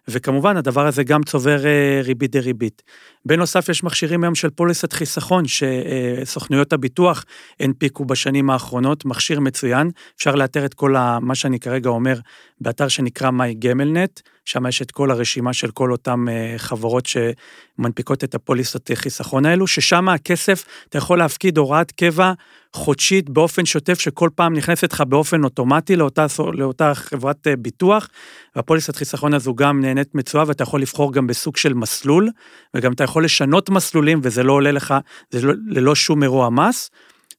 וכמובן 0.09 0.57
הדבר 0.57 0.87
הזה 0.87 1.03
גם 1.03 1.23
צובר 1.23 1.65
אה, 1.65 2.01
ריבית 2.03 2.31
דריבית. 2.31 2.83
בנוסף, 3.25 3.69
יש 3.69 3.83
מכשירים 3.83 4.23
היום 4.23 4.35
של 4.35 4.49
פוליסת 4.49 4.93
חיסכון, 4.93 5.43
שסוכנויות 5.47 6.73
הביטוח 6.73 7.25
הנפיקו 7.59 8.05
בשנים 8.05 8.49
האחרונות, 8.49 9.05
מכשיר 9.05 9.39
מצוין, 9.39 9.91
אפשר 10.17 10.35
לאתר 10.35 10.65
את 10.65 10.73
כל 10.73 10.95
ה, 10.95 11.19
מה 11.21 11.35
שאני 11.35 11.59
כרגע 11.59 11.89
אומר 11.89 12.19
באתר 12.61 12.87
שנקרא 12.87 13.29
MyGamelNet, 13.29 14.21
שם 14.47 14.65
יש 14.65 14.81
את 14.81 14.91
כל 14.91 15.11
הרשימה 15.11 15.53
של 15.53 15.71
כל 15.71 15.91
אותן 15.91 16.25
אה, 16.29 16.53
חברות 16.57 17.05
שמנפיקות 17.05 18.23
את 18.23 18.35
הפוליסות 18.35 18.91
חיסכון 18.93 19.45
האלו, 19.45 19.67
ששם 19.67 20.09
הכסף, 20.09 20.65
אתה 20.89 20.97
יכול 20.97 21.17
להפקיד 21.17 21.57
הוראת 21.57 21.91
קבע 21.91 22.33
חודשית 22.73 23.29
באופן 23.29 23.65
שוטף, 23.65 23.99
שכל 23.99 24.29
פעם 24.35 24.53
נכנסת 24.53 24.93
לך 24.93 25.01
באופן 25.01 25.43
אוטומטי 25.43 25.95
לאותה, 25.95 26.25
לאותה 26.53 26.93
חברת 26.95 27.47
אה, 27.47 27.55
ביטוח, 27.55 28.09
והפוליסת 28.55 28.95
חיסכון 28.95 29.33
הזו 29.33 29.55
גם 29.55 29.81
נהנית 29.81 30.15
מצואה, 30.15 30.43
ואתה 30.47 30.63
יכול 30.63 30.81
לבחור 30.81 31.13
גם 31.13 31.27
בסוג 31.27 31.57
של 31.57 31.73
מסלול, 31.73 32.29
וגם 32.73 32.93
אתה 32.93 33.03
יכול 33.03 33.25
לשנות 33.25 33.69
מסלולים, 33.69 34.19
וזה 34.23 34.43
לא 34.43 34.53
עולה 34.53 34.71
לך, 34.71 34.93
זה 35.29 35.41
לא, 35.41 35.53
ללא 35.67 35.95
שום 35.95 36.23
אירוע 36.23 36.49
מס. 36.49 36.89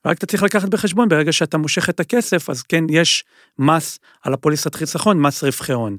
רק 0.07 0.19
אתה 0.19 0.27
צריך 0.27 0.43
לקחת 0.43 0.69
בחשבון, 0.69 1.09
ברגע 1.09 1.33
שאתה 1.33 1.59
מושך 1.59 1.91
את 1.91 2.01
הכסף, 2.01 2.51
אז 2.51 2.63
כן, 2.63 2.85
יש 2.91 3.25
מס 3.59 3.99
על 4.23 4.35
הפוליסת 4.35 4.75
חיסכון, 4.75 5.21
מס 5.21 5.45
רווחי 5.45 5.73
הון. 5.73 5.97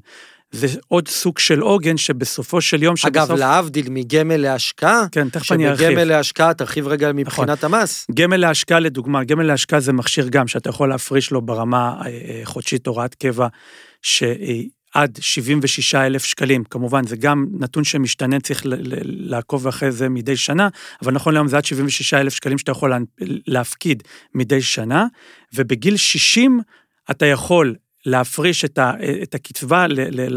זה 0.52 0.66
עוד 0.88 1.08
סוג 1.08 1.38
של 1.38 1.60
עוגן 1.60 1.96
שבסופו 1.96 2.60
של 2.60 2.82
יום 2.82 2.96
שבסוף... 2.96 3.16
אגב, 3.16 3.32
להבדיל 3.32 3.86
מגמל 3.90 4.36
להשקעה, 4.36 5.06
כן, 5.12 5.28
תכף 5.28 5.52
אני 5.52 5.68
ארחיב. 5.68 5.86
שבגמל 5.86 6.04
להשקעה, 6.04 6.54
תרחיב 6.54 6.86
רגע 6.86 7.12
מבחינת 7.12 7.64
נכון. 7.64 7.74
המס. 7.74 8.06
גמל 8.14 8.36
להשקעה, 8.36 8.80
לדוגמה, 8.80 9.24
גמל 9.24 9.42
להשקעה 9.42 9.80
זה 9.80 9.92
מכשיר 9.92 10.28
גם 10.28 10.48
שאתה 10.48 10.68
יכול 10.70 10.88
להפריש 10.88 11.30
לו 11.30 11.42
ברמה 11.42 11.94
אה, 12.00 12.06
אה, 12.06 12.40
חודשית 12.44 12.86
הוראת 12.86 13.14
קבע, 13.14 13.48
שעד 14.02 15.18
76 15.20 15.94
אלף 15.94 16.24
שקלים, 16.24 16.64
כמובן, 16.64 17.06
זה 17.06 17.16
גם 17.16 17.46
נתון 17.58 17.84
שמשתנה, 17.84 18.40
צריך 18.40 18.62
לעקוב 19.04 19.66
אחרי 19.66 19.92
זה 19.92 20.08
מדי 20.08 20.36
שנה, 20.36 20.68
אבל 21.02 21.12
נכון 21.12 21.34
להיום 21.34 21.48
זה 21.48 21.56
עד 21.56 21.64
76 21.64 22.14
אלף 22.14 22.34
שקלים 22.34 22.58
שאתה 22.58 22.72
יכול 22.72 22.92
להפקיד 23.46 24.02
מדי 24.34 24.62
שנה, 24.62 25.06
ובגיל 25.54 25.96
60 25.96 26.60
אתה 27.10 27.26
יכול 27.26 27.74
להפריש 28.06 28.64
את, 28.64 28.78
ה, 28.78 28.92
את 29.22 29.34
הקצבה 29.34 29.86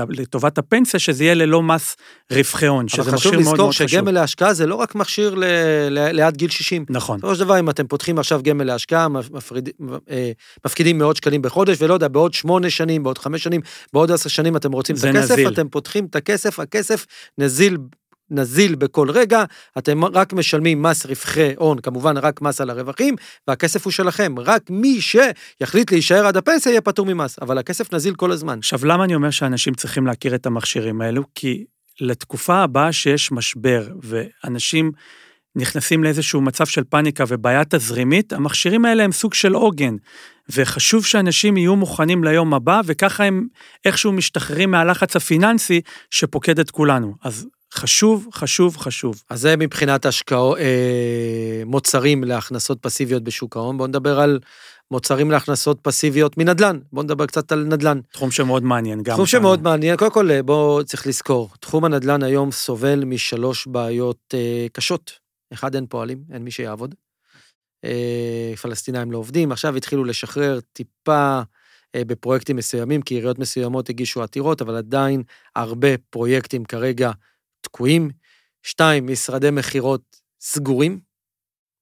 לטובת 0.09 0.57
הפנסיה, 0.57 0.99
שזה 0.99 1.23
יהיה 1.23 1.33
ללא 1.33 1.63
מס 1.63 1.95
רווחי 2.31 2.67
הון, 2.67 2.87
שזה 2.87 3.01
אבל 3.01 3.11
מכשיר 3.11 3.31
חשוב 3.31 3.33
מאוד 3.33 3.43
מאוד 3.43 3.53
לזכור 3.53 3.71
חשוב. 3.71 3.87
שגמל 3.87 4.11
להשקעה 4.11 4.53
זה 4.53 4.67
לא 4.67 4.75
רק 4.75 4.95
מכשיר 4.95 5.35
ל- 5.35 5.43
ל- 5.89 6.09
ליד 6.11 6.37
גיל 6.37 6.49
60. 6.49 6.85
נכון. 6.89 7.17
בסופו 7.17 7.35
של 7.35 7.39
דבר, 7.39 7.59
אם 7.59 7.69
אתם 7.69 7.87
פותחים 7.87 8.19
עכשיו 8.19 8.41
גמל 8.43 8.63
להשקעה, 8.63 9.07
מפריד, 9.07 9.69
אה, 10.09 10.31
מפקידים 10.65 10.97
מאות 10.97 11.15
שקלים 11.15 11.41
בחודש, 11.41 11.77
ולא 11.81 11.93
יודע, 11.93 12.07
בעוד 12.07 12.33
שמונה 12.33 12.69
שנים, 12.69 13.03
בעוד 13.03 13.17
חמש 13.17 13.43
שנים, 13.43 13.61
בעוד 13.93 14.11
עשר 14.11 14.29
שנים 14.29 14.55
אתם 14.55 14.71
רוצים 14.71 14.95
את 14.95 15.03
הכסף, 15.03 15.31
נזיל. 15.31 15.47
אתם 15.47 15.69
פותחים 15.69 16.05
את 16.05 16.15
הכסף, 16.15 16.59
הכסף 16.59 17.05
נזיל, 17.37 17.77
נזיל 18.33 18.75
בכל 18.75 19.11
רגע, 19.11 19.43
אתם 19.77 20.05
רק 20.05 20.33
משלמים 20.33 20.81
מס 20.81 21.05
רווחי 21.05 21.53
הון, 21.57 21.79
כמובן 21.79 22.17
רק 22.17 22.41
מס 22.41 22.61
על 22.61 22.69
הרווחים, 22.69 23.15
והכסף 23.47 23.85
הוא 23.85 23.91
שלכם. 23.91 24.35
רק 24.39 24.61
מי 24.69 24.99
שיחליט 25.01 25.91
להישאר 25.91 26.27
עד 26.27 26.37
הפנסיה 26.37 26.69
יהיה 26.69 26.81
פטור 26.81 27.05
ממס, 27.05 27.39
אבל 27.41 27.57
הכסף 27.57 27.93
נזיל 27.93 28.15
כל 28.15 28.31
הזמן. 28.31 28.57
עכשיו, 28.57 28.85
למה 28.85 29.03
אני 29.03 29.15
אומר 29.15 29.29
שאנשים 29.29 29.73
צריכים 29.73 30.07
להכיר 30.07 30.35
את 30.35 30.45
המכשירים 30.45 31.01
האלו? 31.01 31.23
כי 31.35 31.65
לתקופה 32.01 32.55
הבאה 32.55 32.91
שיש 32.91 33.31
משבר, 33.31 33.87
ואנשים 34.01 34.91
נכנסים 35.55 36.03
לאיזשהו 36.03 36.41
מצב 36.41 36.65
של 36.65 36.83
פאניקה 36.83 37.23
ובעיה 37.27 37.65
תזרימית, 37.65 38.33
המכשירים 38.33 38.85
האלה 38.85 39.03
הם 39.03 39.11
סוג 39.11 39.33
של 39.33 39.53
עוגן. 39.53 39.95
וחשוב 40.49 41.05
שאנשים 41.05 41.57
יהיו 41.57 41.75
מוכנים 41.75 42.23
ליום 42.23 42.53
הבא, 42.53 42.81
וככה 42.85 43.23
הם 43.23 43.47
איכשהו 43.85 44.11
משתחררים 44.11 44.71
מהלחץ 44.71 45.15
הפיננסי 45.15 45.81
שפוקד 46.11 46.59
את 46.59 46.71
כולנו. 46.71 47.15
אז 47.23 47.47
חשוב, 47.73 48.27
חשוב, 48.33 48.77
חשוב. 48.77 49.23
אז 49.29 49.41
זה 49.41 49.57
מבחינת 49.57 50.05
השקעות, 50.05 50.57
אה, 50.57 51.63
מוצרים 51.65 52.23
להכנסות 52.23 52.77
פסיביות 52.81 53.23
בשוק 53.23 53.57
ההון. 53.57 53.77
בואו 53.77 53.87
נדבר 53.87 54.19
על 54.19 54.39
מוצרים 54.91 55.31
להכנסות 55.31 55.79
פסיביות 55.81 56.37
מנדל"ן. 56.37 56.79
בואו 56.93 57.03
נדבר 57.03 57.25
קצת 57.25 57.51
על 57.51 57.63
נדל"ן. 57.63 57.99
תחום 58.11 58.31
שמאוד 58.31 58.63
מעניין 58.63 59.03
גם. 59.03 59.13
תחום. 59.13 59.25
שמאוד 59.25 59.61
מעניין. 59.61 59.97
קודם 59.97 60.11
כל, 60.11 60.41
בואו 60.41 60.83
צריך 60.83 61.07
לזכור, 61.07 61.49
תחום 61.59 61.85
הנדל"ן 61.85 62.23
היום 62.23 62.51
סובל 62.51 63.05
משלוש 63.05 63.67
בעיות 63.67 64.33
אה, 64.33 64.67
קשות. 64.71 65.11
אחד, 65.53 65.75
אין 65.75 65.85
פועלים, 65.89 66.23
אין 66.33 66.43
מי 66.43 66.51
שיעבוד. 66.51 66.95
אה, 67.85 68.53
פלסטינאים 68.61 69.11
לא 69.11 69.17
עובדים, 69.17 69.51
עכשיו 69.51 69.75
התחילו 69.75 70.03
לשחרר 70.03 70.59
טיפה 70.73 71.41
אה, 71.95 72.05
בפרויקטים 72.05 72.55
מסוימים, 72.55 73.01
כי 73.01 73.15
עיריות 73.15 73.39
מסוימות 73.39 73.89
הגישו 73.89 74.23
עתירות, 74.23 74.61
אבל 74.61 74.75
עדיין 74.75 75.23
הרבה 75.55 75.97
פרויקטים 76.09 76.65
כרגע 76.65 77.11
תקועים. 77.63 78.09
שתיים, 78.63 79.07
משרדי 79.07 79.51
מכירות 79.51 80.01
סגורים, 80.41 80.99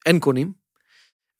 אין 0.06 0.20
קונים. 0.20 0.54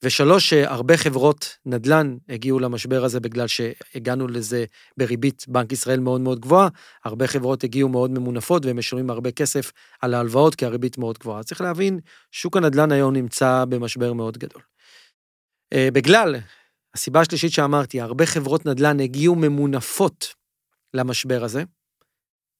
ושלוש, 0.04 0.52
הרבה 0.52 0.96
חברות 0.96 1.56
נדל"ן 1.66 2.16
הגיעו 2.28 2.58
למשבר 2.58 3.04
הזה 3.04 3.20
בגלל 3.20 3.46
שהגענו 3.46 4.28
לזה 4.28 4.64
בריבית 4.96 5.44
בנק 5.48 5.72
ישראל 5.72 6.00
מאוד 6.00 6.20
מאוד 6.20 6.40
גבוהה. 6.40 6.68
הרבה 7.04 7.26
חברות 7.26 7.64
הגיעו 7.64 7.88
מאוד 7.88 8.10
ממונפות 8.10 8.66
והם 8.66 8.78
משלמים 8.78 9.10
הרבה 9.10 9.30
כסף 9.30 9.72
על 10.00 10.14
ההלוואות 10.14 10.54
כי 10.54 10.66
הריבית 10.66 10.98
מאוד 10.98 11.18
גבוהה. 11.18 11.42
צריך 11.42 11.60
להבין, 11.60 12.00
שוק 12.30 12.56
הנדל"ן 12.56 12.92
היום 12.92 13.14
נמצא 13.14 13.64
במשבר 13.68 14.12
מאוד 14.12 14.38
גדול. 14.38 14.62
אה, 15.72 15.88
בגלל, 15.92 16.36
הסיבה 16.94 17.20
השלישית 17.20 17.52
שאמרתי, 17.52 18.00
הרבה 18.00 18.26
חברות 18.26 18.66
נדל"ן 18.66 19.00
הגיעו 19.00 19.34
ממונפות 19.34 20.34
למשבר 20.94 21.44
הזה, 21.44 21.64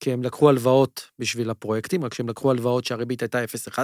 כי 0.03 0.13
הם 0.13 0.23
לקחו 0.23 0.49
הלוואות 0.49 1.11
בשביל 1.19 1.51
הפרויקטים, 1.51 2.05
רק 2.05 2.15
שהם 2.15 2.29
לקחו 2.29 2.51
הלוואות 2.51 2.85
שהריבית 2.85 3.23
הייתה 3.23 3.45
0.1 3.45 3.79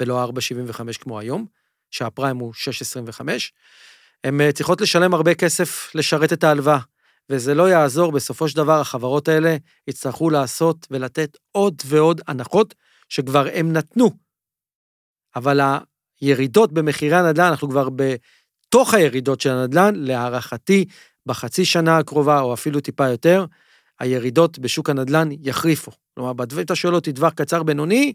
ולא 0.00 0.24
4.75 0.24 0.98
כמו 1.00 1.18
היום. 1.18 1.46
שהפריים 1.90 2.36
הוא 2.36 2.52
6.25, 2.54 3.20
הן 4.24 4.40
אה, 4.40 4.52
צריכות 4.52 4.80
לשלם 4.80 5.14
הרבה 5.14 5.34
כסף 5.34 5.94
לשרת 5.94 6.32
את 6.32 6.44
ההלוואה, 6.44 6.78
וזה 7.30 7.54
לא 7.54 7.68
יעזור, 7.68 8.12
בסופו 8.12 8.48
של 8.48 8.56
דבר 8.56 8.80
החברות 8.80 9.28
האלה 9.28 9.56
יצטרכו 9.88 10.30
לעשות 10.30 10.86
ולתת 10.90 11.36
עוד 11.52 11.82
ועוד 11.86 12.20
הנחות 12.28 12.74
שכבר 13.08 13.46
הם 13.54 13.72
נתנו. 13.72 14.10
אבל 15.36 15.60
הירידות 16.20 16.72
במחירי 16.72 17.16
הנדל"ן, 17.16 17.44
אנחנו 17.44 17.70
כבר 17.70 17.88
בתוך 17.90 18.94
הירידות 18.94 19.40
של 19.40 19.50
הנדל"ן, 19.50 19.94
להערכתי, 19.94 20.84
בחצי 21.26 21.64
שנה 21.64 21.98
הקרובה, 21.98 22.40
או 22.40 22.54
אפילו 22.54 22.80
טיפה 22.80 23.08
יותר, 23.08 23.44
הירידות 24.00 24.58
בשוק 24.58 24.90
הנדל"ן 24.90 25.28
יחריפו. 25.42 25.92
כלומר, 26.14 26.32
אם 26.52 26.60
אתה 26.60 26.74
שואל 26.74 26.94
אותי 26.94 27.12
טווח 27.12 27.32
קצר 27.32 27.62
בינוני, 27.62 28.12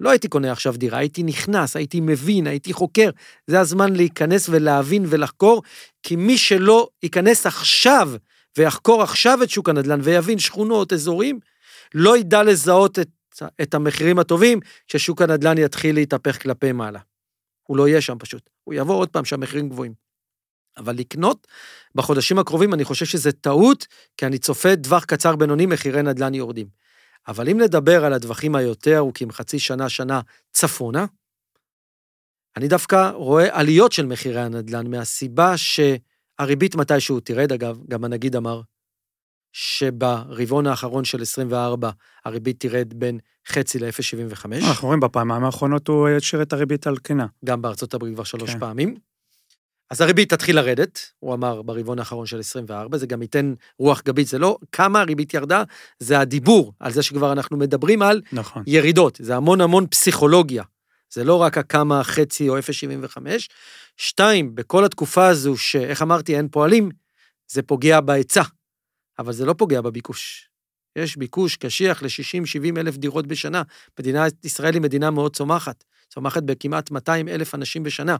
לא 0.00 0.10
הייתי 0.10 0.28
קונה 0.28 0.52
עכשיו 0.52 0.76
דירה, 0.76 0.98
הייתי 0.98 1.22
נכנס, 1.22 1.76
הייתי 1.76 2.00
מבין, 2.00 2.46
הייתי 2.46 2.72
חוקר. 2.72 3.10
זה 3.46 3.60
הזמן 3.60 3.92
להיכנס 3.92 4.48
ולהבין 4.48 5.04
ולחקור, 5.08 5.62
כי 6.02 6.16
מי 6.16 6.38
שלא 6.38 6.88
ייכנס 7.02 7.46
עכשיו 7.46 8.12
ויחקור 8.58 9.02
עכשיו 9.02 9.42
את 9.42 9.50
שוק 9.50 9.68
הנדל"ן 9.68 10.00
ויבין 10.02 10.38
שכונות, 10.38 10.92
אזורים, 10.92 11.40
לא 11.94 12.18
ידע 12.18 12.42
לזהות 12.42 12.98
את, 12.98 13.08
את 13.62 13.74
המחירים 13.74 14.18
הטובים 14.18 14.60
כששוק 14.88 15.22
הנדל"ן 15.22 15.58
יתחיל 15.58 15.94
להתהפך 15.94 16.42
כלפי 16.42 16.72
מעלה. 16.72 17.00
הוא 17.62 17.76
לא 17.76 17.88
יהיה 17.88 18.00
שם 18.00 18.18
פשוט, 18.18 18.50
הוא 18.64 18.74
יבוא 18.74 18.96
עוד 18.96 19.08
פעם 19.08 19.24
שהמחירים 19.24 19.68
גבוהים. 19.68 20.07
אבל 20.78 20.96
לקנות 20.96 21.46
בחודשים 21.94 22.38
הקרובים, 22.38 22.74
אני 22.74 22.84
חושב 22.84 23.06
שזה 23.06 23.32
טעות, 23.32 23.86
כי 24.16 24.26
אני 24.26 24.38
צופה 24.38 24.76
טווח 24.82 25.04
קצר 25.04 25.36
בינוני, 25.36 25.66
מחירי 25.66 26.02
נדל"ן 26.02 26.34
יורדים. 26.34 26.66
אבל 27.28 27.48
אם 27.48 27.60
נדבר 27.60 28.04
על 28.04 28.12
הטווחים 28.12 28.54
היותר 28.54 28.96
ארוכים, 28.96 29.30
חצי 29.30 29.58
שנה, 29.58 29.88
שנה 29.88 30.20
צפונה, 30.52 31.06
אני 32.56 32.68
דווקא 32.68 33.10
רואה 33.14 33.58
עליות 33.58 33.92
של 33.92 34.06
מחירי 34.06 34.40
הנדל"ן 34.40 34.90
מהסיבה 34.90 35.54
שהריבית 35.56 36.74
מתישהו 36.74 37.20
תרד, 37.20 37.52
אגב, 37.52 37.78
גם 37.88 38.04
הנגיד 38.04 38.36
אמר 38.36 38.60
שברבעון 39.52 40.66
האחרון 40.66 41.04
של 41.04 41.22
24 41.22 41.90
הריבית 42.24 42.60
תרד 42.60 42.94
בין 42.94 43.18
חצי 43.48 43.78
ל-0.75. 43.78 44.44
אנחנו 44.68 44.86
רואים 44.86 45.00
בפעמיים 45.00 45.44
האחרונות 45.44 45.88
הוא 45.88 46.08
השאיר 46.08 46.42
את 46.42 46.52
הריבית 46.52 46.86
על 46.86 46.96
כנה. 47.04 47.26
גם 47.44 47.62
בארצות 47.62 47.94
הברית 47.94 48.14
כבר 48.14 48.24
שלוש 48.24 48.50
כן. 48.50 48.58
פעמים. 48.58 49.07
אז 49.90 50.00
הריבית 50.00 50.30
תתחיל 50.34 50.56
לרדת, 50.56 51.00
הוא 51.18 51.34
אמר 51.34 51.62
ברבעון 51.62 51.98
האחרון 51.98 52.26
של 52.26 52.40
24, 52.40 52.98
זה 52.98 53.06
גם 53.06 53.22
ייתן 53.22 53.54
רוח 53.78 54.02
גבית, 54.04 54.28
זה 54.28 54.38
לא 54.38 54.58
כמה 54.72 55.00
הריבית 55.00 55.34
ירדה, 55.34 55.62
זה 55.98 56.20
הדיבור 56.20 56.72
על 56.80 56.92
זה 56.92 57.02
שכבר 57.02 57.32
אנחנו 57.32 57.56
מדברים 57.56 58.02
על 58.02 58.22
נכון. 58.32 58.62
ירידות, 58.66 59.18
זה 59.22 59.36
המון 59.36 59.60
המון 59.60 59.86
פסיכולוגיה. 59.86 60.62
זה 61.12 61.24
לא 61.24 61.34
רק 61.34 61.58
הכמה 61.58 62.04
חצי 62.04 62.48
או 62.48 62.58
0.75. 62.58 62.62
שתיים, 63.96 64.54
בכל 64.54 64.84
התקופה 64.84 65.26
הזו 65.26 65.56
שאיך 65.56 66.02
אמרתי, 66.02 66.36
אין 66.36 66.48
פועלים, 66.48 66.90
זה 67.50 67.62
פוגע 67.62 68.00
בהיצע, 68.00 68.42
אבל 69.18 69.32
זה 69.32 69.44
לא 69.44 69.52
פוגע 69.52 69.80
בביקוש. 69.80 70.48
יש 70.96 71.16
ביקוש 71.16 71.56
קשיח 71.56 72.02
ל-60-70 72.02 72.78
אלף 72.80 72.96
דירות 72.96 73.26
בשנה. 73.26 73.62
מדינת 74.00 74.44
ישראל 74.44 74.74
היא 74.74 74.82
מדינה 74.82 75.10
מאוד 75.10 75.36
צומחת, 75.36 75.84
צומחת 76.08 76.42
בכמעט 76.42 76.90
200 76.90 77.28
אלף 77.28 77.54
אנשים 77.54 77.82
בשנה. 77.82 78.16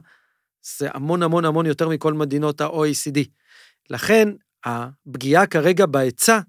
זה 0.63 0.89
המון 0.93 1.23
המון 1.23 1.45
המון 1.45 1.65
יותר 1.65 1.89
מכל 1.89 2.13
מדינות 2.13 2.61
ה-OECD. 2.61 3.19
לכן, 3.89 4.29
הפגיעה 4.65 5.47
כרגע 5.47 5.85
בהיצע 5.85 6.39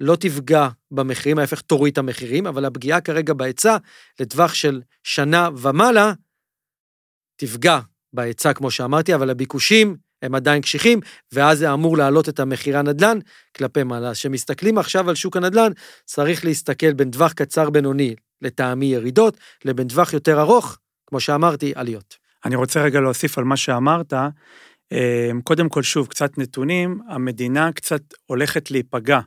לא 0.00 0.16
תפגע 0.16 0.68
במחירים, 0.90 1.38
ההפך 1.38 1.60
תוריד 1.60 1.92
את 1.92 1.98
המחירים, 1.98 2.46
אבל 2.46 2.64
הפגיעה 2.64 3.00
כרגע 3.00 3.34
בהיצע 3.34 3.76
לטווח 4.20 4.54
של 4.54 4.82
שנה 5.02 5.48
ומעלה, 5.56 6.12
תפגע 7.36 7.80
בהיצע, 8.12 8.52
כמו 8.52 8.70
שאמרתי, 8.70 9.14
אבל 9.14 9.30
הביקושים 9.30 9.96
הם 10.22 10.34
עדיין 10.34 10.62
קשיחים, 10.62 11.00
ואז 11.32 11.58
זה 11.58 11.72
אמור 11.72 11.96
להעלות 11.96 12.28
את 12.28 12.40
המחירי 12.40 12.78
הנדל"ן 12.78 13.18
כלפי 13.56 13.82
מעלה. 13.82 14.08
אז 14.08 14.16
כשמסתכלים 14.16 14.78
עכשיו 14.78 15.08
על 15.08 15.14
שוק 15.14 15.36
הנדל"ן, 15.36 15.72
צריך 16.04 16.44
להסתכל 16.44 16.92
בין 16.92 17.10
טווח 17.10 17.32
קצר 17.32 17.70
בינוני, 17.70 18.14
לטעמי 18.42 18.86
ירידות, 18.86 19.36
לבין 19.64 19.88
טווח 19.88 20.12
יותר 20.12 20.40
ארוך, 20.40 20.78
כמו 21.06 21.20
שאמרתי, 21.20 21.72
עליות. 21.76 22.21
אני 22.44 22.56
רוצה 22.56 22.82
רגע 22.82 23.00
להוסיף 23.00 23.38
על 23.38 23.44
מה 23.44 23.56
שאמרת. 23.56 24.12
אה, 24.92 25.30
קודם 25.44 25.68
כל, 25.68 25.82
שוב, 25.82 26.06
קצת 26.06 26.38
נתונים, 26.38 27.00
המדינה 27.08 27.72
קצת 27.72 28.02
הולכת 28.26 28.70
להיפגע 28.70 29.20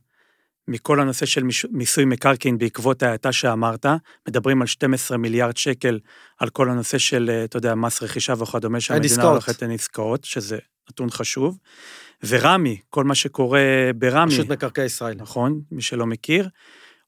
מכל 0.68 1.00
הנושא 1.00 1.26
של 1.26 1.44
מיסוי 1.72 2.06
מקרקעין 2.06 2.58
בעקבות 2.58 3.04
ההאטה 3.04 3.32
שאמרת. 3.32 3.86
מדברים 4.28 4.62
על 4.62 4.68
12 4.68 5.18
מיליארד 5.18 5.58
שקל 5.58 6.00
על 6.40 6.50
כל 6.50 6.70
הנושא 6.70 6.98
של, 6.98 7.30
אה, 7.34 7.44
אתה 7.44 7.58
יודע, 7.58 7.76
מס 7.76 8.04
רכישה 8.04 8.34
וכדומה, 8.40 8.80
שהמדינה. 8.80 9.24
הולכת 9.24 9.64
עסקאות, 9.64 10.24
שזה 10.24 10.58
נתון 10.90 11.10
חשוב. 11.10 11.58
ורמי, 12.28 12.78
כל 12.90 13.04
מה 13.04 13.16
שקורה 13.16 13.90
ברמי, 13.96 14.34
רשות 14.34 14.50
מקרקעי 14.50 14.86
ישראל. 14.86 15.16
נכון, 15.18 15.62
מי 15.72 15.82
שלא 15.82 16.06
מכיר, 16.06 16.50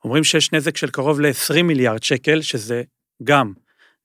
אומרים 0.04 0.24
שיש 0.24 0.52
נזק 0.52 0.78
של 0.78 0.90
קרוב 0.90 1.22
ל-20 1.22 1.64
מיליארד 1.64 2.04
שקל, 2.04 2.42
שזה 2.42 2.84
גם 3.24 3.54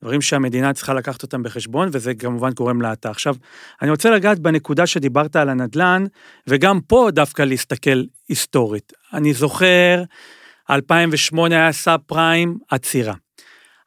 דברים 0.03 0.20
שהמדינה 0.20 0.72
צריכה 0.72 0.94
לקחת 0.94 1.22
אותם 1.22 1.42
בחשבון, 1.42 1.88
וזה 1.92 2.14
כמובן 2.14 2.50
גורם 2.50 2.82
להאטה. 2.82 3.11
עכשיו, 3.11 3.34
אני 3.82 3.90
רוצה 3.90 4.11
לגעת 4.11 4.38
בנקודה 4.38 4.86
שדיברת 4.86 5.36
על 5.36 5.48
הנדל"ן, 5.48 6.05
וגם 6.46 6.80
פה 6.80 7.09
דווקא 7.12 7.42
להסתכל 7.42 8.03
היסטורית. 8.28 8.92
אני 9.12 9.34
זוכר, 9.34 10.03
2008 10.70 11.57
היה 11.57 11.72
סאב 11.72 12.00
פריים 12.07 12.59
עצירה. 12.70 13.14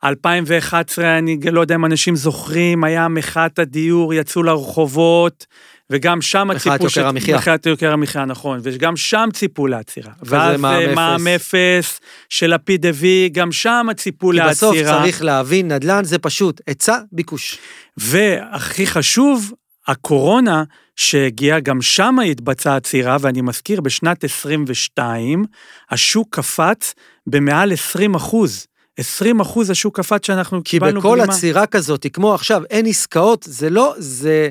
2011, 0.03 1.18
אני 1.18 1.38
לא 1.51 1.61
יודע 1.61 1.76
אם 1.76 1.86
אנשים 1.86 2.16
זוכרים, 2.16 2.84
היה 2.84 3.07
מחאת 3.07 3.59
הדיור, 3.59 4.13
יצאו 4.13 4.43
לרחובות, 4.43 5.45
וגם 5.89 6.21
שם 6.21 6.47
ציפו... 6.57 6.83
יוקר 6.83 7.07
המחיה. 7.07 7.38
מחאת 7.38 7.65
יוקר 7.65 7.91
המחיה, 7.91 8.25
נכון, 8.25 8.59
וגם 8.63 8.97
שם 8.97 9.29
ציפו 9.33 9.67
לעצירה. 9.67 10.11
ואז 10.23 10.59
מע"מ 10.59 10.75
אה, 10.75 10.86
אפס. 10.86 10.95
מע"מ 10.95 11.27
אפס 11.27 11.99
של 12.29 12.53
לפיד 12.53 12.86
הביא, 12.86 13.29
גם 13.33 13.51
שם 13.51 13.88
ציפו 13.97 14.31
כי 14.31 14.38
בסוף 14.49 14.75
לעצירה. 14.75 15.01
צריך 15.01 15.23
להבין, 15.23 15.71
נדל"ן 15.71 16.03
זה 16.03 16.19
פשוט 16.19 16.61
היצע, 16.67 16.97
ביקוש. 17.11 17.57
והכי 17.97 18.88
חשוב, 18.88 19.51
הקורונה 19.88 20.63
שהגיעה, 20.95 21.59
גם 21.59 21.81
שם 21.81 22.15
התבצעה 22.31 22.75
עצירה, 22.75 23.17
ואני 23.19 23.41
מזכיר, 23.41 23.81
בשנת 23.81 24.23
22, 24.23 25.45
השוק 25.91 26.36
קפץ 26.36 26.93
במעל 27.27 27.73
20 27.73 28.15
אחוז. 28.15 28.67
20 28.97 29.39
אחוז 29.39 29.69
השוק 29.69 29.97
קפץ 29.97 30.25
שאנחנו 30.27 30.63
כי 30.63 30.69
קיבלנו 30.69 30.99
בכל 30.99 31.17
בלימה. 31.17 31.33
עצירה 31.33 31.65
כזאת, 31.65 32.05
כמו 32.13 32.33
עכשיו, 32.33 32.63
אין 32.69 32.86
עסקאות, 32.86 33.45
זה 33.49 33.69
לא, 33.69 33.93
זה... 33.97 34.49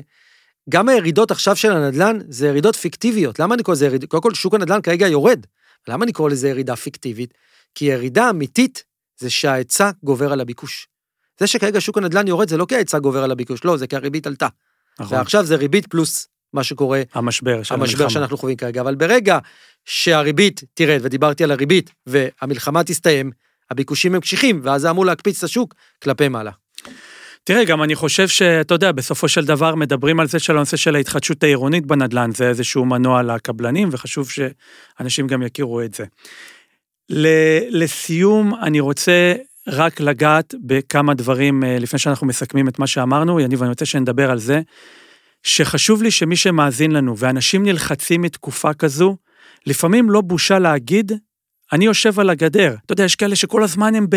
גם 0.69 0.89
הירידות 0.89 1.31
עכשיו 1.31 1.55
של 1.55 1.71
הנדל"ן, 1.71 2.19
זה 2.29 2.47
ירידות 2.47 2.75
פיקטיביות. 2.75 3.39
למה 3.39 3.55
אני 3.55 3.63
קורא 3.63 3.75
לזה 3.75 3.85
ירידה? 3.85 4.07
קודם 4.07 4.23
כל, 4.23 4.33
שוק 4.33 4.53
הנדל"ן 4.53 4.81
כרגע 4.81 5.07
יורד. 5.07 5.45
למה 5.87 6.03
אני 6.03 6.13
קורא 6.13 6.29
לזה 6.29 6.49
ירידה 6.49 6.75
פיקטיבית? 6.75 7.33
כי 7.75 7.85
ירידה 7.85 8.29
אמיתית 8.29 8.83
זה 9.17 9.29
שההיצע 9.29 9.91
גובר 10.03 10.33
על 10.33 10.41
הביקוש. 10.41 10.87
זה 11.39 11.47
שכרגע 11.47 11.81
שוק 11.81 11.97
הנדל"ן 11.97 12.27
יורד, 12.27 12.49
זה 12.49 12.57
לא 12.57 12.65
כי 12.65 12.75
ההיצע 12.75 12.99
גובר 12.99 13.23
על 13.23 13.31
הביקוש, 13.31 13.65
לא, 13.65 13.77
זה 13.77 13.87
כי 13.87 13.95
הריבית 13.95 14.27
עלתה. 14.27 14.47
נכון, 14.99 15.17
ועכשיו 15.17 15.45
זה 15.45 15.55
ריבית 15.55 15.87
פלוס 15.87 16.27
מה 16.53 16.63
שקורה, 16.63 17.01
המשבר 17.13 17.63
של 17.63 17.73
המשבר 17.73 18.03
המלחמה. 18.03 18.09
שאנחנו 18.09 18.37
חווים 18.37 18.55
כרגע. 18.55 18.81
אבל 18.81 18.95
ברגע 18.95 19.39
שהריבית 19.85 20.63
תרד, 20.73 20.99
ודיברתי 21.01 21.43
על 21.43 21.51
הריבית, 21.51 21.91
והמלחמה 22.07 22.83
תסתיים, 22.83 23.31
הביקושים 23.71 24.15
הם 24.15 24.21
קשיחים, 24.21 24.59
ואז 24.63 24.81
זה 24.81 24.89
אמור 24.89 25.05
להקפיץ 25.05 25.37
את 25.37 25.43
השוק 25.43 25.75
כלפי 26.03 26.27
מעלה. 26.27 26.51
תראה, 27.47 27.65
גם 27.65 27.83
אני 27.83 27.95
חושב 27.95 28.27
שאתה 28.27 28.73
יודע, 28.73 28.91
בסופו 28.91 29.27
של 29.27 29.45
דבר 29.45 29.75
מדברים 29.75 30.19
על 30.19 30.27
זה 30.27 30.39
של 30.39 30.57
הנושא 30.57 30.77
של 30.77 30.95
ההתחדשות 30.95 31.43
העירונית 31.43 31.85
בנדל"ן, 31.85 32.31
זה 32.31 32.49
איזשהו 32.49 32.85
מנוע 32.85 33.23
לקבלנים, 33.23 33.89
וחשוב 33.91 34.29
שאנשים 34.29 35.27
גם 35.27 35.41
יכירו 35.41 35.81
את 35.81 35.93
זה. 35.93 36.05
לסיום, 37.69 38.53
אני 38.61 38.79
רוצה 38.79 39.33
רק 39.67 39.99
לגעת 39.99 40.55
בכמה 40.63 41.13
דברים 41.13 41.63
אה, 41.63 41.79
לפני 41.79 41.99
שאנחנו 41.99 42.27
מסכמים 42.27 42.67
את 42.67 42.79
מה 42.79 42.87
שאמרנו, 42.87 43.39
יניב, 43.39 43.61
אני 43.61 43.69
רוצה 43.69 43.85
שנדבר 43.85 44.31
על 44.31 44.39
זה, 44.39 44.61
שחשוב 45.43 46.03
לי 46.03 46.11
שמי 46.11 46.35
שמאזין 46.35 46.91
לנו, 46.91 47.17
ואנשים 47.17 47.63
נלחצים 47.63 48.21
מתקופה 48.21 48.73
כזו, 48.73 49.15
לפעמים 49.65 50.09
לא 50.09 50.21
בושה 50.21 50.59
להגיד, 50.59 51.11
אני 51.73 51.85
יושב 51.85 52.19
על 52.19 52.29
הגדר. 52.29 52.75
אתה 52.85 52.93
יודע, 52.93 53.03
יש 53.03 53.15
כאלה 53.15 53.35
שכל 53.35 53.63
הזמן 53.63 53.95
הם 53.95 54.07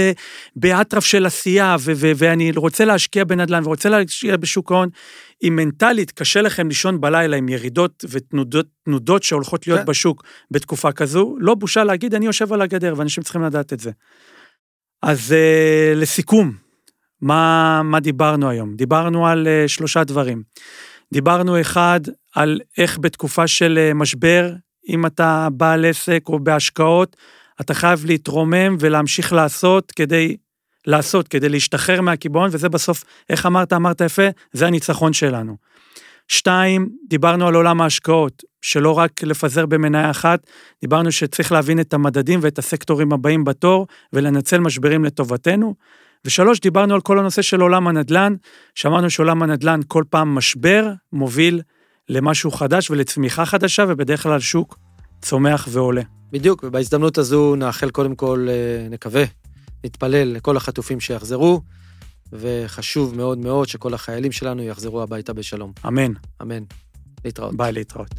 באטרף 0.56 1.04
של 1.04 1.26
עשייה, 1.26 1.76
ו- 1.80 1.92
ו- 1.96 2.12
ואני 2.16 2.52
רוצה 2.56 2.84
להשקיע 2.84 3.24
בנדל"ן 3.24 3.62
ורוצה 3.64 3.88
להשקיע 3.88 4.36
בשוק 4.36 4.72
ההון. 4.72 4.88
אם 5.42 5.56
מנטלית 5.56 6.10
קשה 6.10 6.42
לכם 6.42 6.68
לישון 6.68 7.00
בלילה 7.00 7.36
עם 7.36 7.48
ירידות 7.48 8.04
ותנודות 8.08 8.66
תנודות 8.84 9.22
שהולכות 9.22 9.66
להיות 9.66 9.80
כן. 9.80 9.86
בשוק 9.86 10.24
בתקופה 10.50 10.92
כזו, 10.92 11.36
לא 11.38 11.54
בושה 11.54 11.84
להגיד, 11.84 12.14
אני 12.14 12.26
יושב 12.26 12.52
על 12.52 12.62
הגדר, 12.62 12.94
ואנשים 12.96 13.22
צריכים 13.22 13.42
לדעת 13.42 13.72
את 13.72 13.80
זה. 13.80 13.90
אז 15.02 15.34
uh, 15.34 15.98
לסיכום, 15.98 16.52
מה, 17.20 17.82
מה 17.84 18.00
דיברנו 18.00 18.50
היום? 18.50 18.76
דיברנו 18.76 19.26
על 19.26 19.46
uh, 19.46 19.68
שלושה 19.68 20.04
דברים. 20.04 20.42
דיברנו 21.12 21.60
אחד, 21.60 22.00
על 22.34 22.60
איך 22.78 22.98
בתקופה 22.98 23.46
של 23.46 23.90
uh, 23.90 23.94
משבר, 23.94 24.52
אם 24.88 25.06
אתה 25.06 25.48
בעל 25.52 25.84
עסק 25.84 26.22
או 26.28 26.38
בהשקעות, 26.38 27.16
אתה 27.60 27.74
חייב 27.74 28.04
להתרומם 28.04 28.76
ולהמשיך 28.80 29.32
לעשות 29.32 29.92
כדי, 29.96 30.36
לעשות, 30.86 31.28
כדי 31.28 31.48
להשתחרר 31.48 32.00
מהקיבעון, 32.00 32.50
וזה 32.52 32.68
בסוף, 32.68 33.04
איך 33.30 33.46
אמרת, 33.46 33.72
אמרת 33.72 34.00
יפה, 34.00 34.28
זה 34.52 34.66
הניצחון 34.66 35.12
שלנו. 35.12 35.56
שתיים, 36.28 36.88
דיברנו 37.08 37.48
על 37.48 37.54
עולם 37.54 37.80
ההשקעות, 37.80 38.42
שלא 38.62 38.98
רק 38.98 39.22
לפזר 39.22 39.66
במניה 39.66 40.10
אחת, 40.10 40.40
דיברנו 40.80 41.12
שצריך 41.12 41.52
להבין 41.52 41.80
את 41.80 41.94
המדדים 41.94 42.40
ואת 42.42 42.58
הסקטורים 42.58 43.12
הבאים 43.12 43.44
בתור, 43.44 43.86
ולנצל 44.12 44.58
משברים 44.58 45.04
לטובתנו. 45.04 45.74
ושלוש, 46.24 46.60
דיברנו 46.60 46.94
על 46.94 47.00
כל 47.00 47.18
הנושא 47.18 47.42
של 47.42 47.60
עולם 47.60 47.88
הנדל"ן, 47.88 48.34
שאמרנו 48.74 49.10
שעולם 49.10 49.42
הנדל"ן 49.42 49.80
כל 49.88 50.04
פעם 50.10 50.34
משבר 50.34 50.92
מוביל 51.12 51.62
למשהו 52.08 52.50
חדש 52.50 52.90
ולצמיחה 52.90 53.46
חדשה, 53.46 53.84
ובדרך 53.88 54.22
כלל 54.22 54.40
שוק 54.40 54.78
צומח 55.22 55.68
ועולה. 55.70 56.02
בדיוק, 56.32 56.62
ובהזדמנות 56.62 57.18
הזו 57.18 57.56
נאחל 57.56 57.90
קודם 57.90 58.14
כל, 58.14 58.46
אה, 58.50 58.88
נקווה, 58.90 59.24
נתפלל 59.84 60.28
לכל 60.32 60.56
החטופים 60.56 61.00
שיחזרו, 61.00 61.62
וחשוב 62.32 63.16
מאוד 63.16 63.38
מאוד 63.38 63.68
שכל 63.68 63.94
החיילים 63.94 64.32
שלנו 64.32 64.62
יחזרו 64.62 65.02
הביתה 65.02 65.32
בשלום. 65.32 65.72
אמן. 65.86 66.12
אמן. 66.42 66.62
להתראות. 67.24 67.56
ביי 67.56 67.72
להתראות. 67.72 68.14